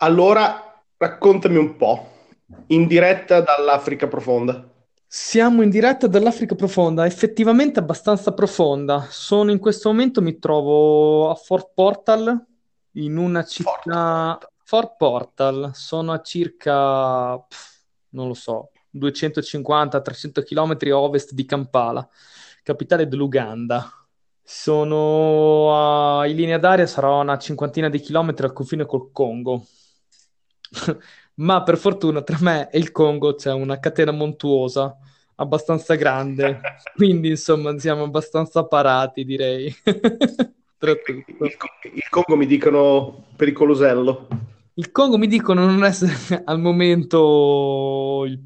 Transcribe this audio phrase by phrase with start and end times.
[0.00, 2.08] Allora, raccontami un po',
[2.68, 4.64] in diretta dall'Africa profonda.
[5.04, 9.08] Siamo in diretta dall'Africa profonda, effettivamente abbastanza profonda.
[9.10, 12.46] Sono in questo momento, mi trovo a Fort Portal,
[12.92, 14.38] in una città...
[14.38, 14.46] forte.
[14.62, 17.80] Fort Portal, sono a circa, pff,
[18.10, 22.08] non lo so, 250-300 km a ovest di Kampala,
[22.62, 23.90] capitale dell'Uganda.
[24.44, 26.26] Sono a...
[26.28, 29.64] in linea d'aria, sarò a una cinquantina di chilometri al confine col Congo.
[31.38, 34.96] Ma per fortuna tra me e il Congo c'è una catena montuosa
[35.36, 36.60] abbastanza grande,
[36.96, 39.72] quindi insomma siamo abbastanza parati, direi,
[40.78, 41.44] tra tutto.
[41.44, 41.56] Il,
[41.94, 44.28] il Congo mi dicono pericolosello.
[44.74, 48.40] Il Congo mi dicono non essere al momento il,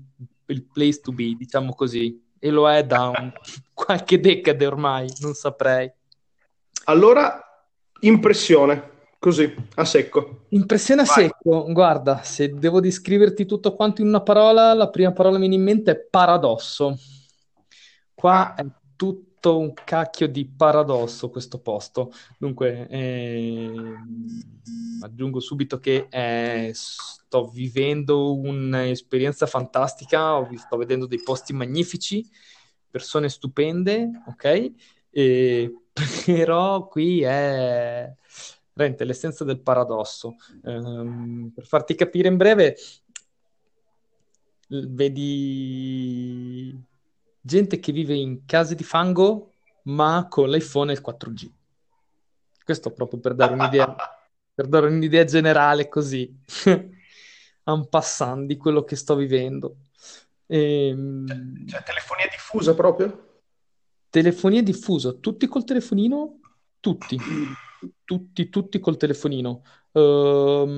[0.46, 3.32] il place to be, diciamo così, e lo è da un-
[3.72, 5.90] qualche decade ormai, non saprei.
[6.84, 7.40] Allora,
[8.00, 8.90] impressione,
[9.22, 10.48] così, a secco.
[10.50, 11.30] Impressione a Vai.
[11.30, 15.48] secco, guarda, se devo descriverti tutto quanto in una parola, la prima parola che mi
[15.48, 16.96] viene in mente è paradosso.
[18.14, 18.64] Qua Ah, è
[18.96, 22.12] tutto un cacchio di paradosso questo posto.
[22.38, 23.96] Dunque, ehm,
[25.00, 32.28] aggiungo subito che eh, sto vivendo un'esperienza fantastica, sto vedendo dei posti magnifici,
[32.90, 34.72] persone stupende, ok?
[35.10, 35.72] E-
[36.24, 38.14] però qui è
[38.72, 40.36] veramente l'essenza del paradosso.
[40.64, 42.76] Ehm, per farti capire in breve,
[44.68, 46.80] vedi
[47.40, 49.52] gente che vive in case di fango,
[49.84, 51.50] ma con l'iPhone e il 4G.
[52.64, 53.94] Questo proprio per dare un'idea,
[54.54, 56.34] per dare un'idea generale così,
[57.64, 59.76] en passant di quello che sto vivendo.
[60.46, 63.28] Cioè, Ehm, cioè, telefonia diffusa proprio?
[64.10, 66.40] telefonia diffusa, tutti col telefonino?
[66.80, 67.16] Tutti,
[68.04, 69.62] tutti, tutti col telefonino.
[69.92, 70.70] Ehm,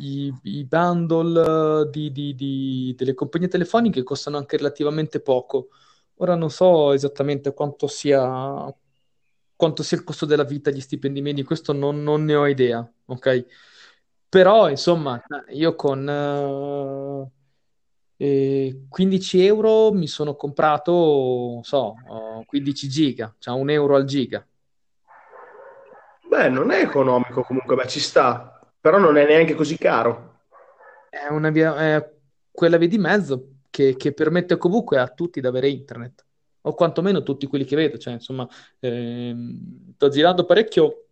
[0.00, 5.68] i, i bundle di, di- di- delle compagnie telefoniche costano anche relativamente poco.
[6.16, 8.72] Ora non so esattamente quanto sia,
[9.56, 12.90] quanto sia il costo della vita, gli stipendi medi, questo non, non ne ho idea,
[13.06, 13.44] ok?
[14.28, 15.20] Però, insomma,
[15.50, 17.30] io con eh,
[18.16, 21.94] eh, 15 euro mi sono comprato, so,
[22.40, 24.44] eh, 15 giga, cioè un euro al giga.
[26.30, 30.42] Beh, non è economico comunque, beh, ci sta, però non è neanche così caro.
[31.10, 32.12] È una via, è
[32.52, 36.24] quella via di mezzo che, che permette comunque a tutti di avere internet,
[36.60, 38.48] o quantomeno tutti quelli che vedo, cioè, insomma,
[38.78, 41.06] ehm, sto girando parecchio,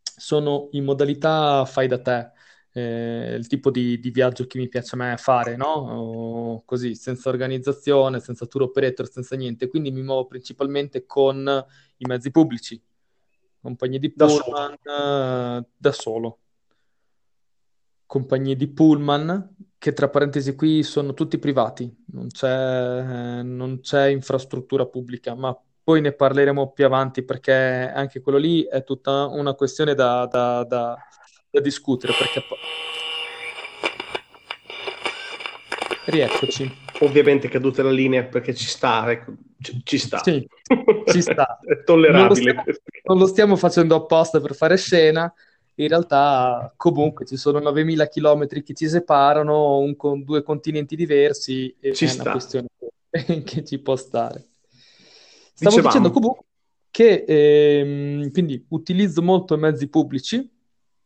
[0.00, 2.30] sono in modalità fai da te,
[2.72, 5.66] eh, il tipo di, di viaggio che mi piace a me fare, no?
[5.66, 11.66] O così, senza organizzazione, senza tour operator, senza niente, quindi mi muovo principalmente con
[11.96, 12.80] i mezzi pubblici,
[13.60, 14.42] compagnie di Da solo.
[14.44, 16.38] pullman, eh, da solo
[18.10, 24.84] compagnie di pullman, che tra parentesi qui sono tutti privati, non c'è non c'è infrastruttura
[24.86, 29.94] pubblica, ma poi ne parleremo più avanti perché anche quello lì è tutta una questione
[29.94, 30.98] da, da- da-
[31.50, 32.58] da discutere, perché poi...
[36.04, 36.70] Rieccoci.
[37.00, 40.18] Ovviamente caduta la linea perché ci sta, ecco, ci, ci sta.
[40.22, 40.46] Sì,
[41.04, 41.58] ci sta.
[41.64, 42.34] È Non lo tollerabile.
[42.34, 42.62] stiamo,
[43.04, 45.32] non lo stiamo facendo apposta per fare scena,
[45.76, 51.74] in realtà comunque ci sono 9000 chilometri che ci separano, un con due continenti diversi,
[51.80, 52.30] e Ci è una sta.
[52.32, 52.68] questione
[53.10, 54.44] che, che ci può stare.
[55.54, 56.44] Stavo dicendo Dicevamo, comunque
[56.90, 60.48] che ehm, quindi utilizzo molto i mezzi pubblici,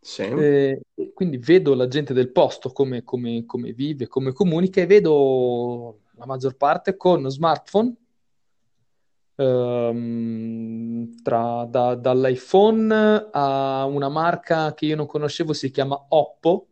[0.05, 0.23] sì.
[0.33, 4.87] eh, e quindi vedo la gente del posto come, come- come vive, come comunica e
[4.87, 7.95] vedo la maggior parte con smartphone
[9.37, 16.69] ehm, tra- da- dall'iPhone a una marca che io non conoscevo, si chiama Oppo.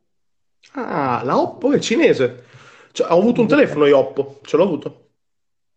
[0.74, 2.44] Ah, la Oppo è cinese.
[2.92, 5.10] Cioè, ho avuto un telefono io Oppo, ce l'ho avuto.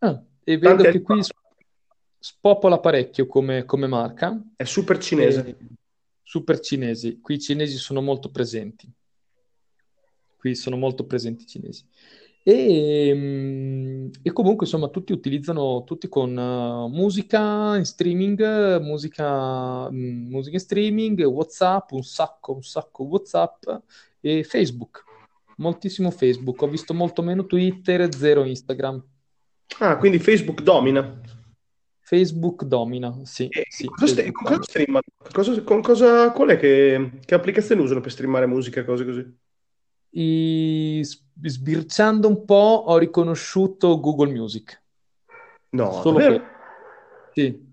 [0.01, 1.31] Ah, e Tanti vedo anni che qui s-
[2.19, 4.39] spopola parecchio come, come marca.
[4.55, 5.57] È super E cinese.
[6.25, 7.21] Super cinesi.
[7.21, 8.91] Qui i cinesi sono molto presenti.
[10.37, 11.85] Qui sono molto presenti i cinesi.
[12.43, 20.29] E, mm, e comunque, insomma, tutti utilizzano, tutti con eh, musica in streaming, musica, mm,
[20.29, 23.63] musica in streaming, WhatsApp, un sacco, un sacco WhatsApp
[24.19, 25.03] e Facebook.
[25.57, 26.61] Moltissimo Facebook.
[26.61, 29.03] Ho visto molto meno Twitter, zero Instagram.
[29.79, 31.21] Ah, quindi Facebook domina.
[32.05, 35.03] Facebook domina, sì, E sì, cosa, st- cosa streamano?
[35.31, 39.37] Cosa, con cosa, qual è che, che applicazione usano per streamare musica e cose così?
[40.11, 41.03] I-
[41.43, 44.81] sbirciando un po' ho riconosciuto Google Music,
[45.71, 46.43] No, solo davvero?
[47.33, 47.64] Sì,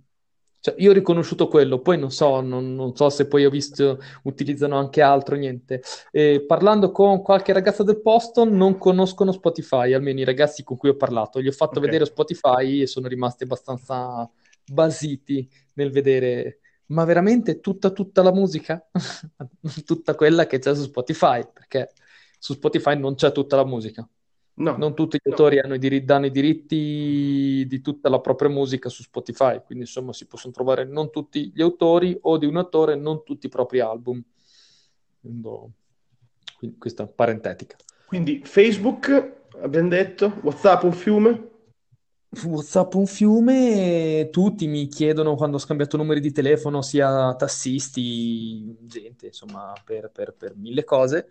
[0.62, 3.98] Cioè, io ho riconosciuto quello, poi non so, non, non so se poi ho visto
[4.22, 5.82] utilizzano anche altro, niente.
[6.12, 10.90] E parlando con qualche ragazza del posto, non conoscono Spotify, almeno i ragazzi con cui
[10.90, 11.40] ho parlato.
[11.42, 11.84] Gli ho fatto Ok.
[11.88, 14.30] vedere Spotify e sono rimasti abbastanza
[14.64, 18.86] basiti nel vedere, ma veramente tutta, tutta la musica?
[19.84, 21.92] Tutta quella che c'è su Spotify, perché
[22.38, 24.08] su Spotify non c'è tutta la musica.
[24.54, 24.76] No.
[24.76, 28.90] Non tutti gli autori hanno i diri- danno i diritti di tutta la propria musica
[28.90, 32.94] su Spotify, quindi insomma si possono trovare non tutti gli autori o di un autore,
[32.94, 34.22] non tutti i propri album.
[35.20, 37.76] Quindi, questa è parentetica.
[38.06, 41.50] Quindi Facebook, abbiamo detto, WhatsApp un fiume?
[42.44, 49.26] WhatsApp un fiume, tutti mi chiedono quando ho scambiato numeri di telefono, sia tassisti, gente,
[49.26, 51.28] insomma, per, per- per mille cose.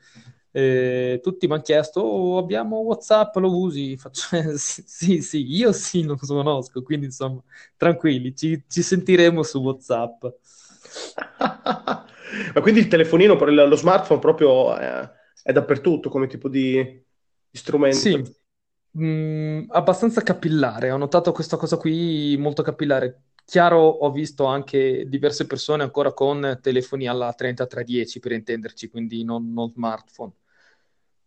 [0.53, 3.95] Eh, tutti mi hanno chiesto, "Oh, abbiamo WhatsApp, lo usi?
[3.97, 7.41] Faccio, "Eh, sì, sì, io sì, lo conosco, quindi insomma,
[7.77, 10.25] tranquilli, ci, ci sentiremo su WhatsApp.
[12.53, 15.09] Ma quindi il telefonino, lo smartphone proprio è,
[15.43, 18.17] è dappertutto come tipo di, di strumento.
[18.17, 18.39] Sì,
[18.97, 20.91] Mm, abbastanza capillare.
[20.91, 23.25] Ho notato questa cosa qui molto capillare.
[23.45, 29.53] Chiaro, ho visto anche diverse persone ancora con telefoni alla 3310 per intenderci, quindi non,
[29.53, 30.33] non smartphone.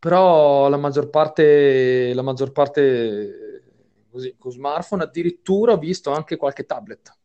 [0.05, 3.63] Però la maggior parte, la maggior parte
[4.11, 7.17] così, con smartphone, addirittura ho visto anche qualche tablet.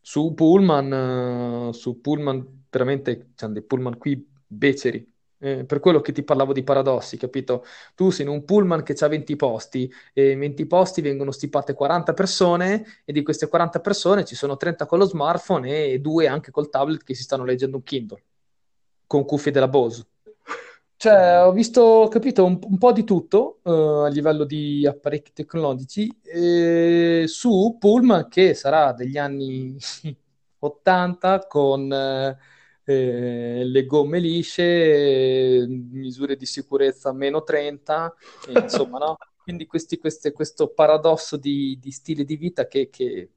[0.00, 5.08] Su Pullman, eh, su Pullman, veramente c'hanno dei Pullman qui beceri.
[5.38, 7.64] Eh, per quello che ti parlavo di paradossi, capito?
[7.94, 11.74] Tu sei in un Pullman che ha 20 posti e in 20 posti vengono stipate
[11.74, 16.26] 40 persone e di queste 40 persone ci sono 30 con lo smartphone e due
[16.26, 18.22] anche col tablet che si stanno leggendo un Kindle
[19.06, 20.08] con cuffie della Bose.
[20.98, 26.10] Cioè, ho visto, capito, un, un po' di tutto eh, a livello di apparecchi tecnologici
[26.22, 29.76] eh, su Pullman che sarà degli anni
[30.60, 32.38] 80 con eh,
[32.84, 38.14] eh, le gomme lisce, misure di sicurezza meno 30,
[38.48, 39.16] e insomma, no?
[39.42, 43.30] Quindi questi- queste- questo paradosso di, di stile di vita che, che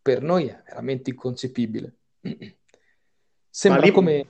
[0.00, 1.96] per noi è veramente inconcepibile.
[3.50, 3.90] Sembra lì...
[3.90, 4.26] come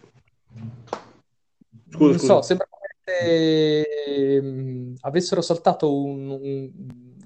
[1.93, 2.35] Scusa, scusa.
[2.35, 2.67] so, sembra
[3.05, 6.71] ehm, avessero saltato un, un-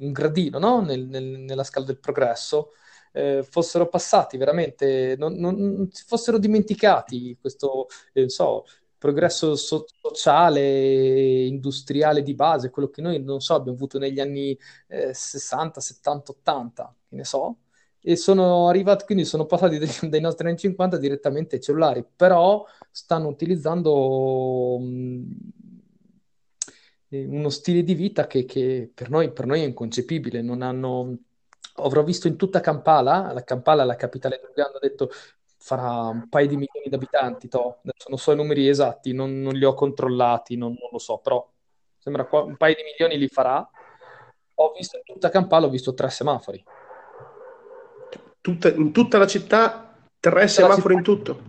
[0.01, 0.81] un gradino, no?
[0.81, 2.73] Nel- nel- nella scala del progresso,
[3.13, 8.65] eh, fossero passati veramente, non, non- non si fossero dimenticati questo, eh, so,
[8.99, 14.59] progresso so- sociale, industriale di base, quello che noi, non so, abbiamo avuto negli anni
[14.89, 17.59] eh, 60, 70, 80, che ne so,
[18.01, 19.79] e sono arrivati, quindi sono passati
[20.09, 25.25] dai nostri anni 50 direttamente ai cellulari, però stanno utilizzando eh,
[27.23, 30.43] uno stile di vita che, che per noi, per noi è inconcepibile.
[30.43, 31.17] Non hanno...
[31.77, 35.11] Avrò visto in tutta Kampala, la Kampala la capitale dell'Uganda, ha detto
[35.57, 37.79] farà un paio di milioni di abitanti, toh.
[37.85, 41.19] Adesso non so i numeri esatti, non, non li ho controllati, non, non lo so,
[41.19, 41.45] però
[41.99, 43.69] sembra qua- un paio di milioni li farà.
[44.57, 46.63] Ho visto in tutta Kampala, ho visto tre semafori.
[48.41, 50.99] Tutta- in tutta la città, tre Tutta semafori città.
[50.99, 51.43] in tutto.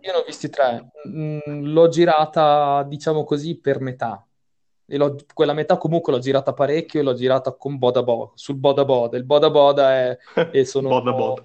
[0.00, 4.24] Io ne ho visti tre, Mm, l'ho girata, diciamo così, per metà.
[5.34, 9.16] Quella metà comunque l'ho girata parecchio e l'ho girata con Boda Boda, sul Boda Boda.
[9.16, 10.18] Il Boda Boda è,
[10.52, 11.42] e sono, Boda boda.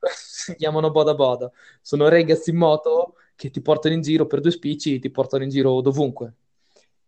[0.12, 1.50] si chiamano Boda Boda.
[1.80, 5.50] Sono ragazzi in moto che ti portano in giro per due spicci, ti portano in
[5.50, 6.34] giro dovunque.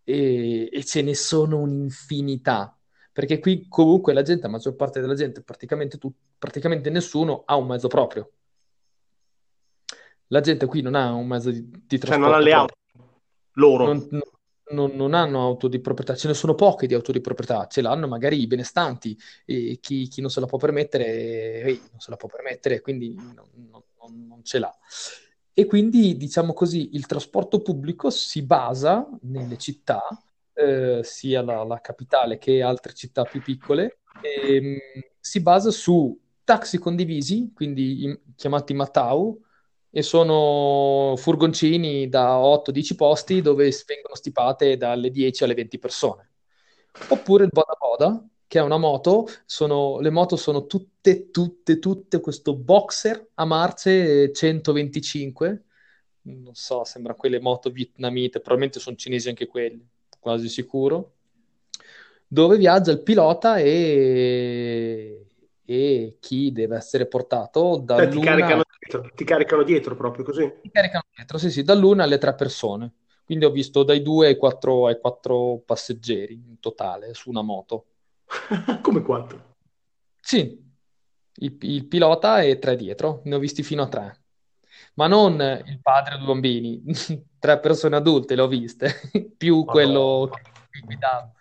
[0.04, 2.76] E, e ce ne sono un'infinità.
[3.12, 7.56] Perché qui comunque la gente, la maggior parte della gente, praticamente, tu- praticamente nessuno ha
[7.56, 8.30] un mezzo proprio.
[10.28, 12.74] La gente qui non ha un mezzo di, di Cioè non ha trasporto le auto,
[13.54, 13.84] loro.
[13.84, 14.22] Non, non-
[14.72, 17.80] non- non hanno auto di proprietà, ce ne sono poche di auto di proprietà, ce
[17.82, 22.10] l'hanno magari i benestanti e chi, chi non se la può permettere, eh, non se
[22.10, 23.82] la può permettere, quindi non, non-
[24.26, 24.76] non- ce l'ha.
[25.54, 30.02] E quindi, diciamo così, il trasporto pubblico si basa nelle città,
[30.54, 34.76] eh, sia la, la capitale che altre città più piccole, ehm,
[35.20, 39.40] si basa su taxi condivisi, quindi i- chiamati Matau,
[39.94, 46.30] e sono furgoncini da 8-10 posti dove vengono stipate dalle 10 alle 20 persone.
[47.08, 52.20] Oppure il Boda Boda, che è una moto, sono- le moto sono tutte, tutte, tutte
[52.20, 55.64] questo boxer a marce 125,
[56.22, 59.86] non so, sembra quelle moto vietnamite, probabilmente sono cinesi anche quelli,
[60.18, 61.14] quasi sicuro,
[62.26, 65.21] dove viaggia il pilota e,
[65.64, 70.52] e chi deve essere portato Cioè, ti dall'una caricano dietro, ti caricano dietro proprio così.
[70.60, 72.92] ti caricano dietro, sì, sì, dall'una alle tre persone.
[73.24, 77.86] Quindi ho visto dai due ai quattro, ai quattro passeggeri in totale su una moto.
[78.82, 79.50] Come quattro?
[80.20, 80.60] Sì,
[81.34, 84.20] il, il pilota e tre dietro, ne ho visti fino a tre.
[84.94, 86.82] Ma non il padre e due bambini,
[87.38, 88.90] tre persone adulte le ho viste,
[89.36, 90.42] più quello Madonna.
[90.70, 91.32] che guidava.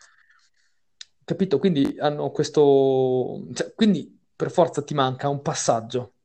[1.31, 1.59] Capito?
[1.59, 3.47] Quindi hanno questo...
[3.53, 6.15] cioè, quindi per forza ti manca un passaggio,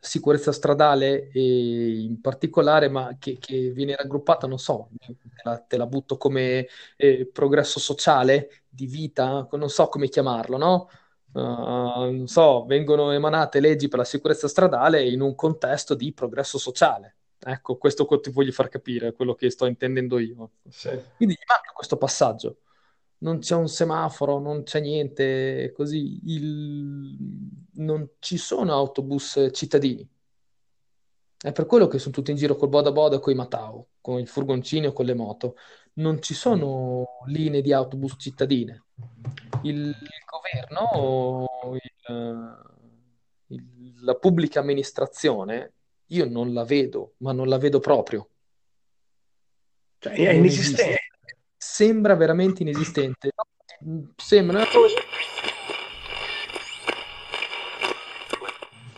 [0.00, 5.14] sicurezza stradale e in particolare, ma che, che viene raggruppata, non so, te
[5.44, 10.88] la, te la butto come eh, progresso sociale di vita, non so come chiamarlo, no?
[11.30, 16.58] Uh, non so, vengono emanate leggi per la sicurezza stradale in un contesto di progresso
[16.58, 17.18] sociale.
[17.38, 20.50] Ecco, questo ti voglio far capire, quello che sto intendendo io.
[20.68, 20.90] Sì.
[21.14, 22.56] Quindi gli manca questo passaggio.
[23.18, 27.16] Non c'è un semaforo, non c'è niente, così il...
[27.74, 30.06] non ci sono autobus cittadini.
[31.44, 33.88] È per quello che sono tutti in giro col boda boda e con i Matao,
[34.00, 35.56] con il furgoncino o con le moto.
[35.94, 38.84] Non ci sono linee di autobus cittadine.
[39.62, 39.94] Il, il
[40.26, 42.64] governo, il-
[43.48, 45.72] il- la pubblica amministrazione,
[46.06, 48.28] io non la vedo, ma non la vedo proprio.
[49.98, 50.98] Cioè, è inesistente.
[51.66, 53.32] Sembra veramente inesistente.
[54.16, 54.64] Sembra...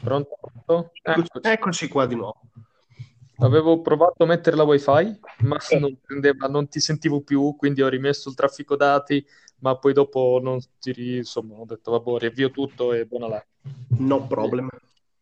[0.03, 0.39] Pronto?
[0.65, 0.93] Pronto?
[1.01, 1.31] Eccoci.
[1.43, 2.41] Eccoci qua di nuovo.
[3.39, 5.79] Avevo provato a mettere la wifi, ma Eh.
[5.79, 9.25] non prendeva, non ti sentivo più, quindi ho rimesso il traffico dati,
[9.61, 13.47] ma poi dopo non ti ri- insomma, ho detto vabbè, riavvio tutto e buona là.
[13.99, 14.69] No problem.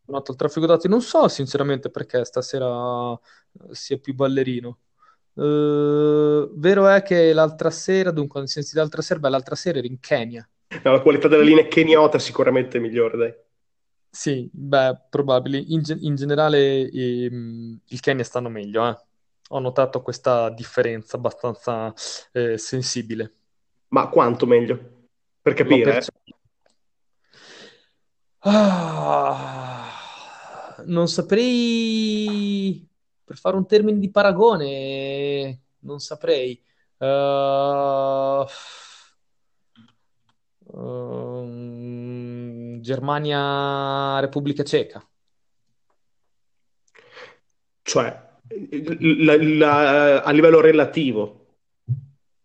[0.07, 3.17] Ho il traffico dati, non so sinceramente perché stasera
[3.71, 4.79] sia più ballerino.
[5.37, 9.87] Eh, vero è che l'altra sera, dunque, nel senso l'altra sera, beh, l'altra sera ero
[9.87, 10.49] in Kenya.
[10.83, 13.35] No, la qualità della linea keniota è sicuramente migliore, dai.
[14.11, 15.59] Sì, beh, probabile.
[15.59, 18.97] In, ge- in generale ehm, il Kenya stanno meglio, eh.
[19.49, 21.93] Ho notato questa differenza abbastanza
[22.33, 23.33] eh, sensibile.
[23.89, 25.09] Ma quanto meglio?
[25.43, 25.93] Per capire, eh.
[25.95, 26.39] percepito.
[28.47, 29.91] Ah,
[30.87, 32.87] non saprei,
[33.25, 36.63] per fare un termine di paragone, non saprei.
[36.99, 38.45] Eh,
[40.73, 45.07] ehm, Germania, Repubblica Ceca.
[47.83, 48.23] Cioè,
[49.25, 51.41] la- la- a livello relativo.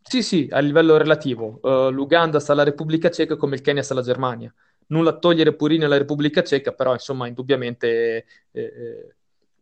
[0.01, 1.59] Sì, sì, a livello relativo.
[1.63, 4.53] Eh, L'Uganda sta alla Repubblica Ceca come il Kenya sta alla Germania.
[4.87, 9.15] Nulla a togliere purino alla Repubblica Ceca, però insomma, indubbiamente, eh, eh,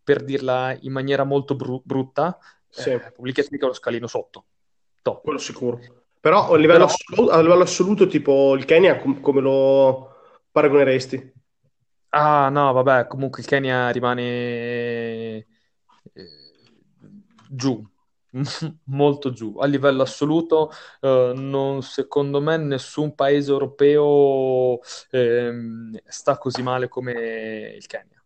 [0.07, 2.37] per dirla in maniera molto bru- brutta,
[2.69, 4.45] Sì, eh, Repubblica Ceca è uno scalino sotto.
[5.01, 5.21] Toh.
[5.21, 5.79] quello sicuro.
[6.19, 10.15] Però a livello Però, assoluto, a livello assoluto, tipo il Kenya, com- come lo
[10.51, 11.33] paragoneresti?
[12.11, 14.21] ah no, vabbè, comunque il Kenya rimane
[16.13, 16.27] eh,
[17.49, 17.83] giù,
[18.85, 19.57] molto giù.
[19.59, 20.71] A livello assoluto,
[21.01, 24.79] eh, non, secondo me nessun paese europeo
[25.11, 28.16] ehm, sta così male come il Kenya.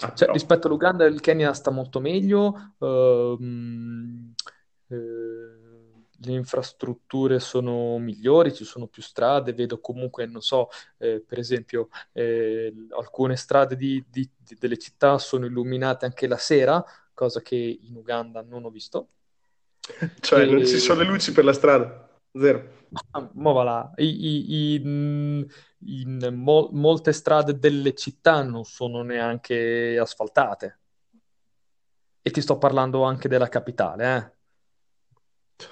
[0.00, 2.74] Ah, Cioè, rispetto all'Uganda, il Kenya sta molto meglio.
[2.80, 4.34] ehm,
[4.88, 4.96] eh,
[6.26, 9.52] le infrastrutture sono migliori, ci sono più strade.
[9.52, 15.18] Vedo comunque, non so, eh, per esempio, eh, alcune strade di- di- di- delle città
[15.18, 16.82] sono illuminate anche la sera,
[17.12, 19.08] cosa che in Uganda non ho visto.
[20.20, 22.08] Cioè, non ci E sono le luci per la strada.
[22.36, 22.68] Zero.
[23.12, 23.92] Ah, mo là.
[23.96, 25.46] I- i- in
[25.86, 30.78] in mol- molte strade delle città non sono neanche asfaltate.
[32.22, 34.32] E ti sto parlando anche della capitale, eh.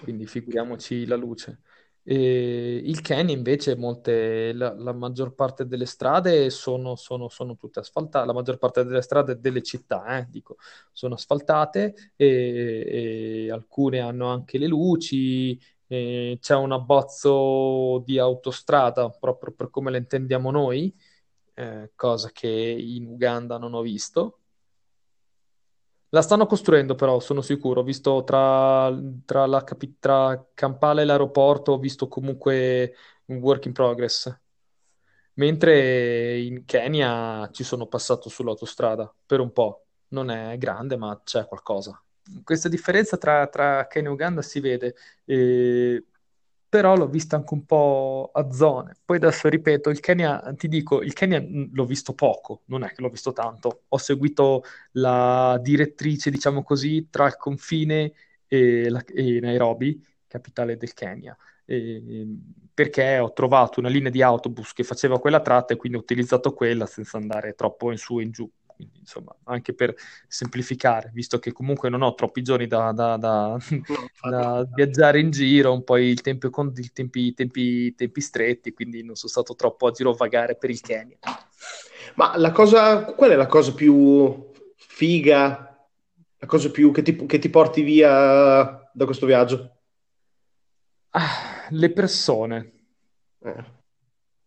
[0.03, 1.61] Quindi figuriamoci la luce.
[2.05, 7.79] E il Kenya invece, molte, la, la maggior parte delle strade sono, sono- sono tutte
[7.81, 10.57] asfaltate, la maggior parte delle strade delle città, eh, dico,
[10.93, 15.59] sono asfaltate e, e alcune hanno anche le luci,
[16.41, 20.95] c'è un abbozzo di autostrada proprio per come la intendiamo noi,
[21.55, 24.39] eh, cosa che in Uganda non ho visto.
[26.11, 28.95] La stanno costruendo però, sono sicuro, ho visto tra,
[29.25, 29.65] tra la
[29.99, 32.95] tra Kampala e l'aeroporto, ho visto comunque
[33.27, 34.39] un work in progress.
[35.35, 39.87] Mentre in Kenya ci sono passato sull'autostrada per un po'.
[40.09, 42.03] Non è grande, ma c'è qualcosa.
[42.45, 46.05] Questa differenza tra, tra Kenya e Uganda si vede, eh,
[46.69, 48.95] però l'ho vista anche un po' a zone.
[49.05, 51.41] Poi adesso ripeto, il Kenya, ti dico, il Kenya
[51.73, 53.83] l'ho visto poco, non è che l'ho visto tanto.
[53.89, 54.63] Ho seguito
[54.93, 58.13] la direttrice, diciamo così, tra il confine
[58.47, 62.27] e, la- e Nairobi, capitale del Kenya, E-
[62.75, 66.53] perché ho trovato una linea di autobus che faceva quella tratta e quindi ho utilizzato
[66.55, 68.51] quella senza andare troppo in su e in giù.
[68.83, 69.95] Quindi insomma, anche per
[70.27, 73.57] semplificare, visto che comunque non ho troppi giorni da, da, da,
[74.29, 79.05] da viaggiare in giro, un po' il tempo con i tempi, tempi, tempi stretti, quindi
[79.05, 81.17] non sono stato troppo a girovagare per il Kenya.
[82.17, 85.89] Ma la cosa, qual è la cosa più figa,
[86.39, 89.77] la cosa più che ti, che ti porti via da questo viaggio?
[91.11, 92.73] Ah, le persone.
[93.45, 93.81] Eh.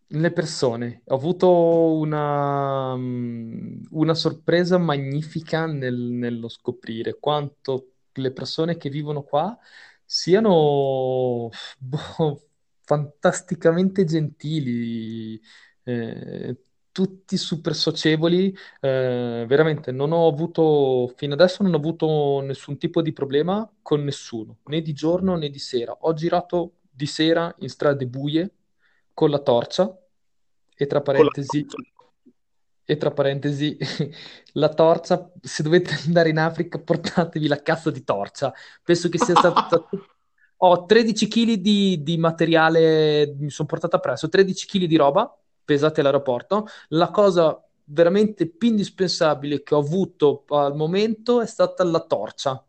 [0.09, 1.01] Le persone.
[1.07, 1.49] Ho avuto
[1.97, 9.57] una, una sorpresa magnifica nel- nello scoprire quanto le persone che vivono qua
[10.05, 12.47] siano boh,
[12.83, 15.41] fantasticamente gentili,
[15.83, 16.57] eh,
[16.91, 18.55] tutti super socievoli.
[18.81, 24.03] eh, veramente non ho avuto, fino adesso non ho avuto nessun tipo di problema con
[24.03, 25.91] nessuno, né di giorno né di sera.
[26.01, 28.51] Ho girato di sera in strade buie
[29.15, 29.97] con la torcia
[30.75, 31.65] e tra parentesi,
[32.83, 33.77] e tra parentesi,
[34.53, 38.53] la torcia, se dovete andare in Africa, portatevi la cazzo di torcia.
[38.83, 39.87] Penso che sia stata...
[40.59, 45.99] Ho 13 kg di, di materiale, mi sono portato appresso, 13 kg di roba pesate
[45.99, 46.67] all'aeroporto.
[46.89, 52.63] La cosa veramente più indispensabile che ho avuto al momento è stata la torcia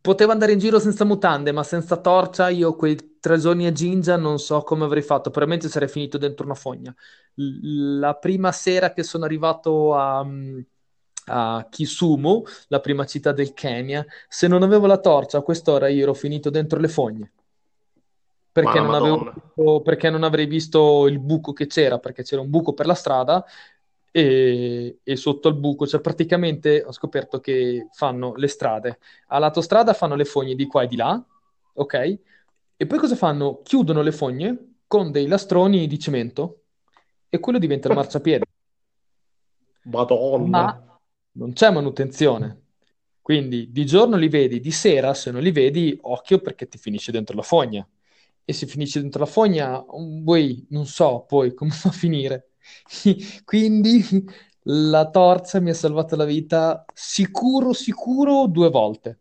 [0.00, 4.16] Potevo andare in giro senza mutande, ma senza torcia, io quei tre giorni a Gingia
[4.16, 5.30] non so come avrei fatto.
[5.30, 6.94] Probabilmente sarei finito dentro una fogna.
[7.34, 10.24] L- la prima sera che sono arrivato a,
[11.26, 16.04] a Kisumu, la prima città del Kenya, se non avevo la torcia a quest'ora io
[16.04, 17.32] ero finito dentro le fogne.
[18.52, 22.72] Perché non, avevo, perché non avrei visto il buco che c'era, perché c'era un buco
[22.72, 23.44] per la strada
[24.16, 29.00] e, e, sotto al buco, cioè praticamente ho scoperto che fanno le strade.
[29.26, 31.20] A lato strada fanno le fogne di qua e di là,
[31.72, 32.18] ok?
[32.76, 33.60] E poi cosa fanno?
[33.64, 36.60] Chiudono le fogne con dei lastroni di cemento
[37.28, 38.44] e quello diventa il marciapiede.
[39.82, 40.48] Madonna!
[40.48, 41.00] Ma
[41.32, 42.60] non c'è manutenzione.
[43.20, 47.10] Quindi di giorno li vedi, di sera se non li vedi, occhio perché ti finisce
[47.10, 47.84] dentro la fogna.
[48.44, 49.84] E se finisce dentro la fogna,
[50.22, 52.50] voi non so poi come fa a finire.
[53.44, 54.02] Quindi
[54.64, 59.18] la torcia mi ha salvato la vita sicuro, sicuro due volte.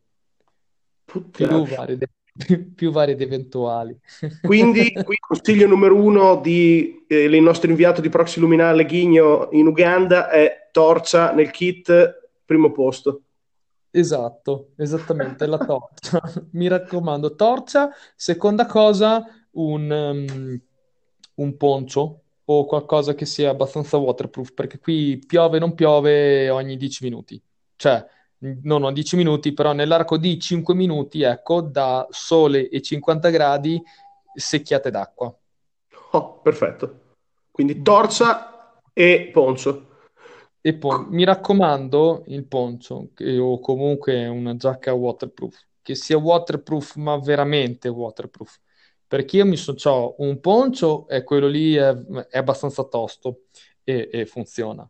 [1.06, 1.98] Più vari,
[2.36, 3.98] più, più vari ed eventuali.
[4.42, 10.30] Quindi, qui consiglio numero uno di, eh, nostro inviato di Proxy Luminale Ghigno in Uganda
[10.30, 13.22] è torcia nel kit, primo posto.
[13.92, 16.20] Esatto, esattamente, la torcia.
[16.54, 17.92] Mi raccomando, torcia.
[18.16, 20.62] Seconda cosa, un, um,
[21.36, 27.04] un poncio o qualcosa che sia abbastanza waterproof, perché qui piove non piove ogni 10
[27.04, 27.42] minuti.
[27.76, 28.06] Cioè,
[28.64, 33.82] non ogni 10 minuti, però nell'arco di 5 minuti, ecco, da sole e 50 gradi,
[34.34, 35.34] secchiate d'acqua.
[36.12, 37.00] Oh, perfetto.
[37.52, 39.88] Quindi torcia e poncio.
[40.60, 46.96] E poi mi raccomando il poncio che, o comunque una giacca waterproof, che sia waterproof
[46.96, 48.60] ma veramente waterproof
[49.14, 51.94] perché io mi so, ho un poncio e quello lì è,
[52.30, 53.42] è abbastanza tosto
[53.84, 54.90] e, e, funziona.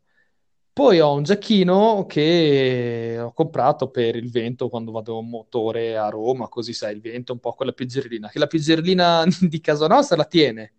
[0.72, 6.08] Poi ho un giacchino che ho comprato per il vento quando vado in motore a
[6.08, 10.16] Roma, così sai, il vento un po' quella pizzerellina, che la pizzerellina di casa nostra
[10.16, 10.72] la tiene.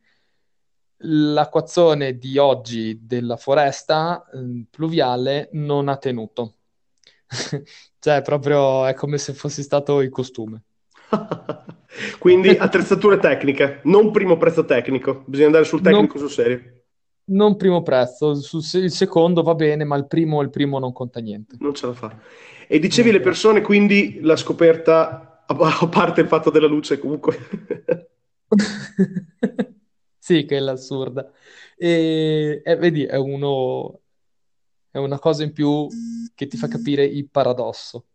[1.00, 6.54] L'acquazzone di oggi della foresta eh, pluviale non ha tenuto.
[7.98, 10.62] cioè, proprio è come se fossi stato in costume.
[12.18, 16.60] Quindi attrezzature tecniche, non primo prezzo tecnico, bisogna andare sul tecnico non, sul serio.
[17.26, 21.20] Non primo prezzo, sul, il secondo va bene, ma il primo, il primo non conta
[21.20, 21.56] niente.
[21.60, 22.18] Non ce la fa.
[22.66, 27.38] E dicevi non le persone, quindi la scoperta, a parte il fatto della luce comunque.
[30.18, 31.30] sì, che è l'assurda.
[31.76, 34.00] E, e vedi, è, uno,
[34.90, 35.86] è una cosa in più
[36.34, 38.06] che ti fa capire il paradosso.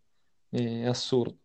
[0.49, 1.37] È assurdo.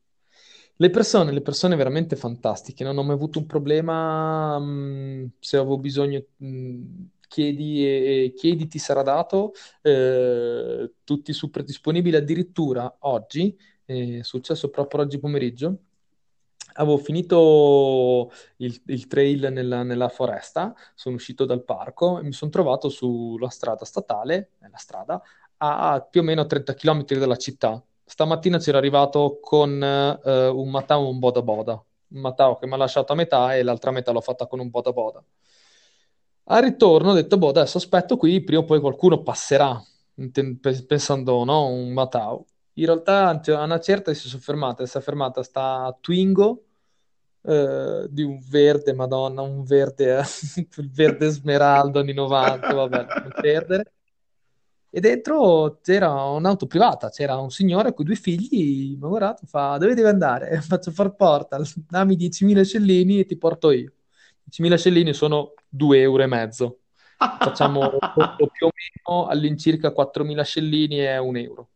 [0.77, 5.79] Le persone, le persone veramente fantastiche, non ho mai avuto un problema, mh, se avevo
[5.79, 6.83] bisogno, mh,
[7.29, 14.69] chiedi e, e chiedi ti sarà dato, eh, tutti super disponibili, addirittura oggi, è successo
[14.71, 15.79] proprio oggi pomeriggio,
[16.75, 22.51] avevo finito il, il trail nella, nella, foresta, sono uscito dal parco e mi sono
[22.51, 25.23] trovato sulla strada statale, nella strada,
[25.59, 31.05] a più o meno 30 km dalla città stamattina c'era arrivato con eh, un Matao
[31.05, 31.73] e un Boda Boda.
[31.73, 34.71] Un Matao che mi ha lasciato a metà e l'altra metà l'ho fatta con un
[34.71, 35.25] Boda Boda.
[36.47, 39.83] Al ritorno ho detto, boh, adesso aspetto qui, prima o poi qualcuno passerà,
[40.87, 42.47] pensando, no, un Matao.
[42.75, 46.65] In realtà a una certa si è soffermata, si è fermata sta Twingo
[47.43, 50.23] eh, di un verde, madonna, un verde,
[50.77, 53.93] il verde smeraldo anni 90, vabbè, non perdere
[54.97, 59.77] e dentro c'era un'auto privata, c'era un signore con due figli, mi ha guardato, fa,
[59.77, 60.61] dove devi andare?
[60.63, 63.93] Faccio far porta, dammi 10.000 scellini e ti porto io.
[64.45, 66.79] 10.000 scellini sono 2 euro e mezzo.
[67.17, 71.71] Facciamo più o meno all'incirca 4.000 scellini e un euro.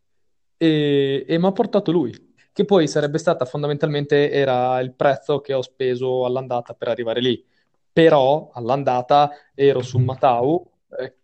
[0.57, 2.15] E, e mi ha portato lui,
[2.53, 7.45] che poi sarebbe stata fondamentalmente era il prezzo che ho speso all'andata per arrivare lì.
[7.93, 11.17] Però all'andata ero su Matau, eh,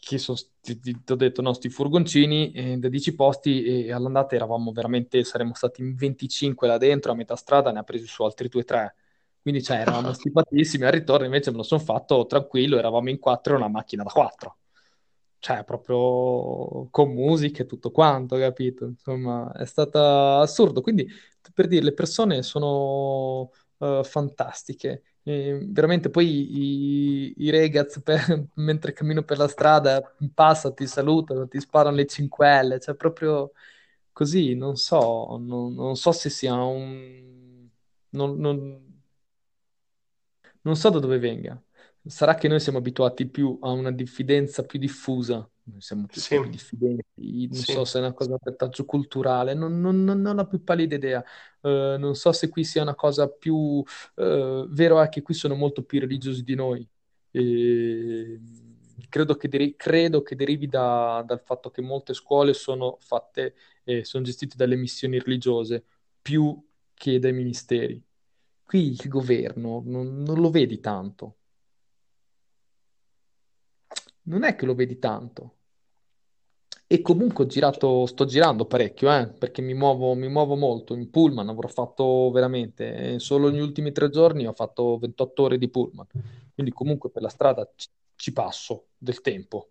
[0.00, 3.92] che sono ti, ti, ti, ho detto, no, sti furgoncini eh, da 10 posti e
[3.92, 8.06] all'andata eravamo veramente, saremmo stati in 25 là dentro, a metà strada ne ha presi
[8.06, 8.94] su altri 2-3.
[9.42, 13.54] Quindi cioè, eravamo stipatissimi, al ritorno invece me lo sono fatto tranquillo, eravamo in 4
[13.54, 14.56] e una macchina da 4.
[15.38, 18.84] Cioè, proprio con musica e tutto quanto, capito?
[18.86, 19.98] Insomma, è stato
[20.40, 20.82] assurdo.
[20.82, 21.08] Quindi,
[21.54, 23.50] per dire, le persone sono
[23.80, 25.02] uh, fantastiche.
[25.22, 30.00] E veramente poi i, i ragazzi per, mentre cammino per la strada
[30.34, 33.52] passano, ti salutano, ti sparano le 5L, cioè proprio
[34.12, 37.68] così, non so, non, non so se sia un...
[38.12, 38.58] Non, non,
[40.62, 41.60] non so da dove venga.
[42.06, 46.38] Sarà che noi siamo abituati più a una diffidenza più diffusa, noi siamo tutti Sì,
[46.38, 47.64] più diffidenti, non sì.
[47.64, 50.94] so se è una cosa, un retaggio culturale, non, non- non- non ho più pallida
[50.96, 51.22] idea.
[51.60, 53.82] Eh, non so se qui sia una cosa più...
[54.16, 56.88] eh, vero è che qui sono molto più religiosi di noi.
[57.32, 58.40] E
[59.08, 64.04] credo che, deri- credo che derivi da- dal fatto che molte scuole sono fatte e
[64.04, 65.84] sono gestite dalle missioni religiose
[66.22, 66.62] più
[66.94, 68.02] che dai ministeri.
[68.64, 71.36] Qui il governo non non lo vedi tanto.
[74.22, 75.54] Non è che lo vedi tanto.
[76.92, 80.94] E comunque ho girato, sto girando parecchio, eh, perché mi muovo, mi muovo molto.
[80.94, 85.58] In pullman avrò fatto veramente, eh, solo negli ultimi tre giorni ho fatto 28 ore
[85.58, 86.06] di pullman.
[86.52, 89.70] Quindi comunque per la strada ci, ci passo del tempo.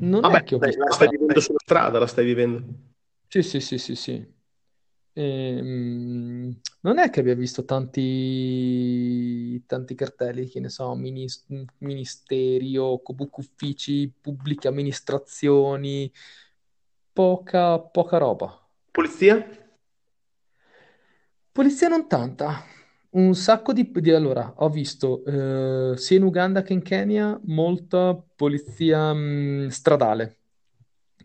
[0.00, 2.64] Non Vabbè, è che ho visto la stai vivendo sulla strada, la stai vivendo.
[3.28, 4.34] Sì, sì, sì, sì, sì.
[5.14, 11.44] Ehm, non è che abbia visto tanti, tanti cartelli, che ne so, minis-
[11.78, 16.10] ministeri o comunque uffici, pubbliche amministrazioni,
[17.12, 18.48] poca, poca roba.
[18.92, 19.36] Polizia?
[21.52, 22.64] Polizia non tanta,
[23.10, 23.90] un sacco di...
[23.92, 30.38] di- allora, ho visto eh, sia in Uganda che in Kenya molta polizia mh, stradale,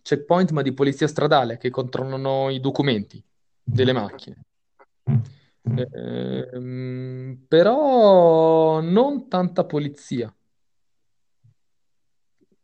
[0.01, 3.23] checkpoint ma di polizia stradale che controllano i documenti
[3.67, 4.37] delle macchine.
[5.63, 10.33] Ehm, però non tanta polizia.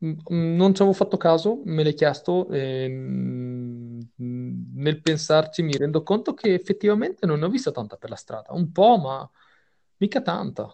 [0.05, 3.99] Mm, mm, Non ci avevo fatto caso, me l'hai chiesto e mm,
[4.75, 8.53] nel pensarci mi rendo conto che effettivamente non ne ho vista tanta per la strada.
[8.53, 9.29] Un po', ma
[9.97, 10.67] mica tanta.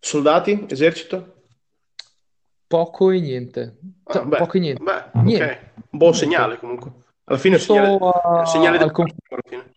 [0.00, 0.66] Soldati?
[0.68, 1.42] Esercito?
[2.66, 3.78] Poco e niente.
[4.04, 4.82] Ah, Cioè, beh, poco e niente.
[4.82, 5.24] beh, ok.
[5.24, 5.72] Niente.
[5.90, 6.92] Un buon segnale comunque.
[7.24, 9.18] Alla fine è un segnale, è un a- segnale del al confine.
[9.28, 9.72] alla fine.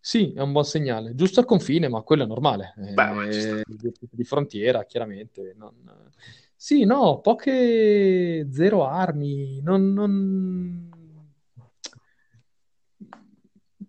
[0.00, 1.14] Sì, è un buon segnale.
[1.14, 2.74] Giusto al confine, ma quello è normale.
[2.76, 3.28] Beh.
[3.28, 5.54] Eh, di, di frontiera, chiaramente.
[5.56, 6.10] non-
[6.54, 9.60] Sì, no, poche zero armi.
[9.62, 10.90] Non, non...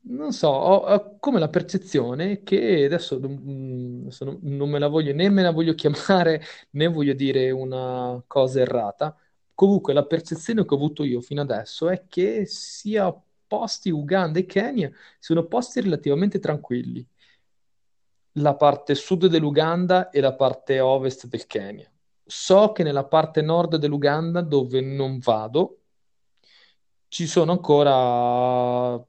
[0.01, 4.87] non so, ho, ho come la percezione che adesso, mm, adesso non non me la
[4.87, 9.15] voglio né me la voglio chiamare né voglio dire una cosa errata.
[9.59, 13.13] Comunque, la percezione che ho avuto io fino adesso è che sia
[13.45, 17.05] posti Uganda e Kenya sono posti relativamente tranquilli,
[18.35, 21.91] la parte sud dell'Uganda e la parte ovest del Kenya.
[22.23, 25.79] So che nella parte nord dell'Uganda, dove non vado,
[27.09, 29.05] ci sono ancora,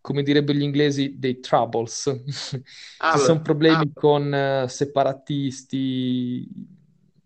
[0.00, 2.22] come direbbero gli inglesi, dei troubles.
[2.24, 6.48] Ci sono Al- problemi con eh, separatisti,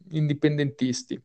[0.09, 1.23] indipendentisti.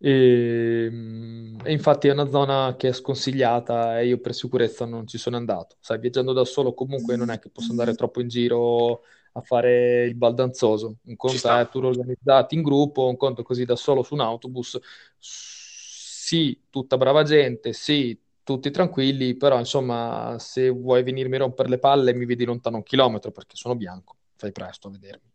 [0.00, 5.06] E, mm, e infatti è una zona che è sconsigliata e io per sicurezza non
[5.06, 5.76] ci sono andato.
[5.80, 10.04] Sai, viaggiando da solo comunque non è che posso andare troppo in giro a fare
[10.06, 10.98] il baldanzoso.
[11.04, 14.78] Un conto è tour organizzati in gruppo, un conto così da solo su un autobus.
[15.18, 21.78] Sì, tutta brava gente, sì, tutti tranquilli, però insomma, se vuoi venirmi a rompere le
[21.78, 24.16] palle, mi vedi lontano un chilometro perché sono bianco.
[24.36, 25.30] Fai presto a vedermi.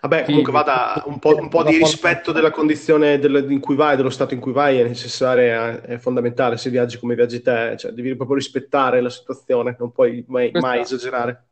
[0.00, 3.96] Vabbè, comunque vada un po', un po' di rispetto della condizione del- in cui vai,
[3.96, 7.92] dello stato in cui vai, è necessaria, è fondamentale se viaggi come viaggi te, cioè
[7.92, 11.46] devi proprio rispettare la situazione, non puoi mai, mai esagerare,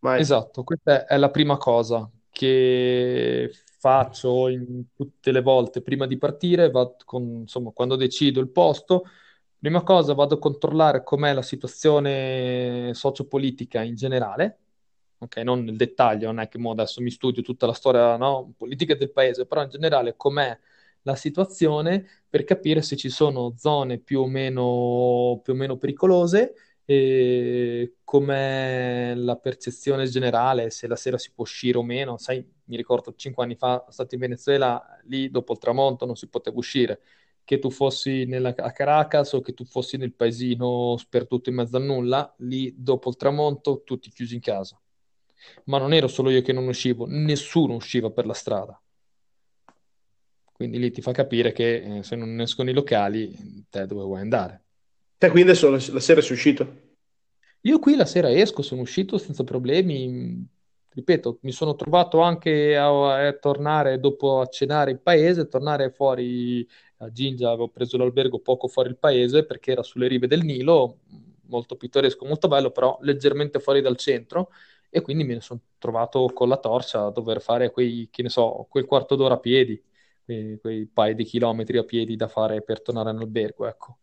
[0.00, 0.20] mai.
[0.20, 6.70] esatto, questa è la prima cosa che faccio in tutte le volte prima di partire,
[7.04, 9.04] con- insomma, quando decido il posto,
[9.58, 14.58] prima cosa vado a controllare com'è la situazione sociopolitica in generale
[15.18, 15.36] ok?
[15.38, 19.10] Non nel dettaglio, non è che adesso mi studio tutta la storia no, politica del
[19.12, 20.58] paese, però in generale com'è
[21.02, 26.54] la situazione per capire se ci sono zone più o meno, più o meno pericolose
[26.84, 32.16] e com'è la percezione generale, se la sera si può uscire o meno.
[32.18, 36.16] Sai, mi ricordo cinque anni fa, sono stato in Venezuela, lì dopo il tramonto non
[36.16, 37.00] si poteva uscire.
[37.44, 41.76] Che tu fossi nella, a Caracas o che tu fossi nel paesino sperduto in mezzo
[41.76, 44.78] a nulla, lì dopo il tramonto tutti chiusi in casa.
[45.64, 48.80] Ma non ero solo io che non uscivo, nessuno usciva per la strada.
[50.52, 54.20] Quindi lì ti fa capire che eh, se non escono i locali, te dove vuoi
[54.20, 54.64] andare.
[55.16, 56.86] Te quindi adesso la, la sera sei uscito?
[57.62, 60.44] Io qui la sera esco, sono uscito senza problemi.
[60.90, 66.66] Ripeto, mi sono trovato anche a, a tornare dopo a cenare in paese, tornare fuori
[66.98, 70.98] a Gingia, avevo preso l'albergo poco fuori il paese perché era sulle rive del Nilo,
[71.46, 74.50] molto pittoresco, molto bello, però leggermente fuori dal centro
[74.90, 78.66] e quindi mi sono trovato con la torcia a dover fare quei, che ne so,
[78.68, 79.82] quel quarto d'ora a piedi,
[80.24, 83.98] quei, quei paio di chilometri a piedi da fare per tornare in albergo, ecco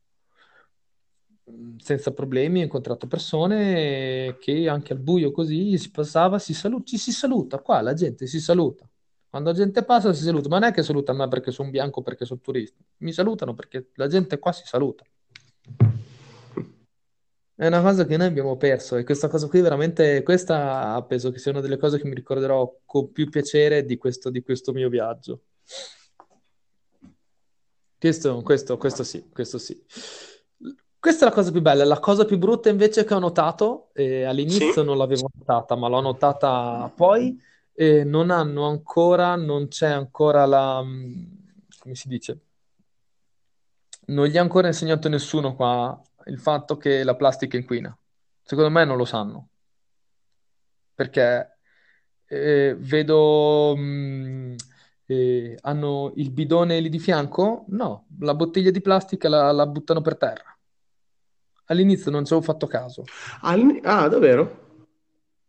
[1.77, 6.97] senza problemi, ho incontrato persone che anche al buio così si passava, si saluta, ci
[6.97, 8.87] si saluta, qua la gente si saluta.
[9.29, 11.69] Quando la gente passa si saluta, ma non è che saluta a me perché sono
[11.69, 15.03] bianco, perché sono turista, mi salutano perché la gente qua si saluta.
[17.57, 21.39] È una cosa che noi abbiamo perso e questa cosa qui veramente, questa penso che
[21.39, 24.89] sia una delle cose che mi ricorderò con più piacere di questo, di questo mio
[24.89, 25.43] viaggio.
[27.97, 29.81] Questo, questo, questo sì, questo sì.
[30.99, 31.85] Questa è la cosa più bella.
[31.85, 36.01] La cosa più brutta invece che ho notato, eh, all'inizio non l'avevo notata, ma l'ho
[36.01, 37.39] notata poi,
[37.73, 40.83] eh, non hanno ancora, non c'è ancora la...
[40.83, 41.23] Mm,
[41.79, 42.41] come si dice?
[44.07, 47.97] Non gli ha ancora insegnato nessuno qua il fatto che la plastica inquina.
[48.41, 49.49] Secondo me non lo sanno.
[50.93, 51.57] Perché
[52.25, 53.75] eh, vedo...
[53.75, 54.55] Mh, mm,
[55.07, 57.65] eh, hanno il bidone lì di fianco?
[57.69, 60.57] No, la bottiglia di plastica la, la buttano per terra.
[61.65, 63.03] All'inizio non ci avevo fatto caso.
[63.41, 64.63] All- ah, davvero?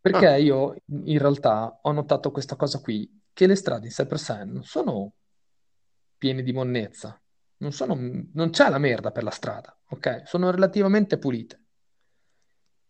[0.00, 0.36] Perché ah.
[0.36, 4.44] io in realtà ho notato questa cosa qui, che le strade in sé per sé
[4.44, 5.12] non sono
[6.16, 7.20] piene di monnezza,
[7.58, 7.96] non, sono,
[8.32, 10.22] non c'è la merda per la strada, ok?
[10.24, 11.62] Sono relativamente pulite.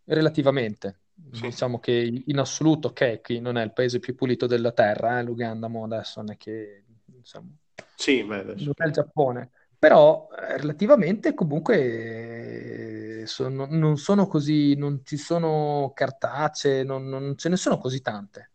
[0.05, 1.01] Relativamente.
[1.33, 1.43] Sì.
[1.43, 5.23] Diciamo che in assoluto, ok, qui non è il paese più pulito della terra, eh,
[5.23, 6.85] l'Uganda, ma adesso non è che...
[7.17, 7.51] Insomma,
[7.97, 8.65] sì, beh, adesso.
[8.65, 15.17] Non è il Giappone però eh, relativamente comunque eh, sono, non sono così, non ci
[15.17, 18.53] sono cartacee, non, non, ce ne sono così tante.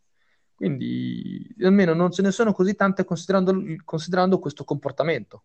[0.55, 5.43] Quindi almeno non ce ne sono così tante considerando, considerando questo comportamento.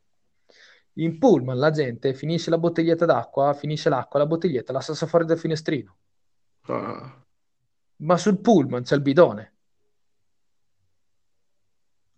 [0.98, 5.24] In pullman la gente finisce la bottiglietta d'acqua, finisce l'acqua, la bottiglietta la sta fuori
[5.24, 5.96] dal finestrino.
[6.62, 7.24] Ah.
[7.96, 9.56] Ma sul pullman c'è il bidone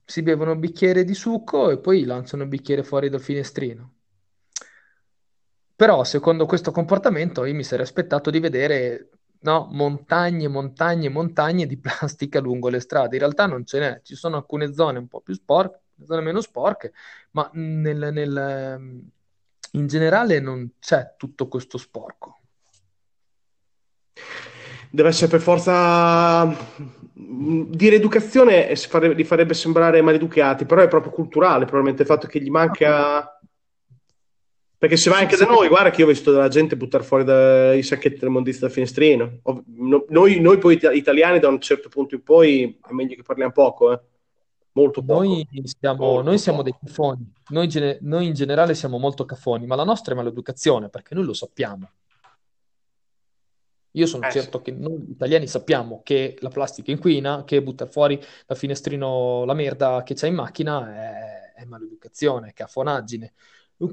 [0.08, 3.92] si bevono un bicchiere di succo e poi lanciano il bicchiere fuori dal finestrino.
[5.76, 9.10] Però, secondo questo comportamento, io mi sarei aspettato di vedere
[9.40, 13.16] no, montagne, montagne, montagne di plastica lungo le strade.
[13.16, 16.40] In realtà non ce n'è, ci sono alcune zone un po' più sporche, zone meno
[16.40, 16.92] sporche,
[17.32, 19.02] ma nel, nel,
[19.72, 22.40] in generale non c'è tutto questo sporco.
[24.90, 26.46] Deve essere per forza
[27.12, 28.72] dire educazione
[29.14, 33.32] li farebbe sembrare maleducati, però è proprio culturale, probabilmente il fatto che gli manca...
[34.78, 37.24] Perché se vai anche da noi, guarda che io ho visto della gente buttare fuori
[37.24, 39.40] dai sacchetti del mondista dal finestrino.
[40.08, 43.92] Noi, noi, poi italiani da un certo punto in poi è meglio che parliamo poco,
[43.92, 44.00] eh.
[44.78, 45.22] Molto poco.
[45.24, 49.66] Noi siamo, molto noi siamo dei caffoni, noi, gene, noi in generale siamo molto caffoni,
[49.66, 51.90] ma la nostra è maleducazione, perché noi lo sappiamo.
[53.92, 54.64] Io sono eh, certo sì.
[54.64, 60.02] che noi italiani sappiamo che la plastica inquina, che buttare fuori dal finestrino la merda
[60.04, 63.32] che c'è in macchina è, è maleducazione, è cafonaggine.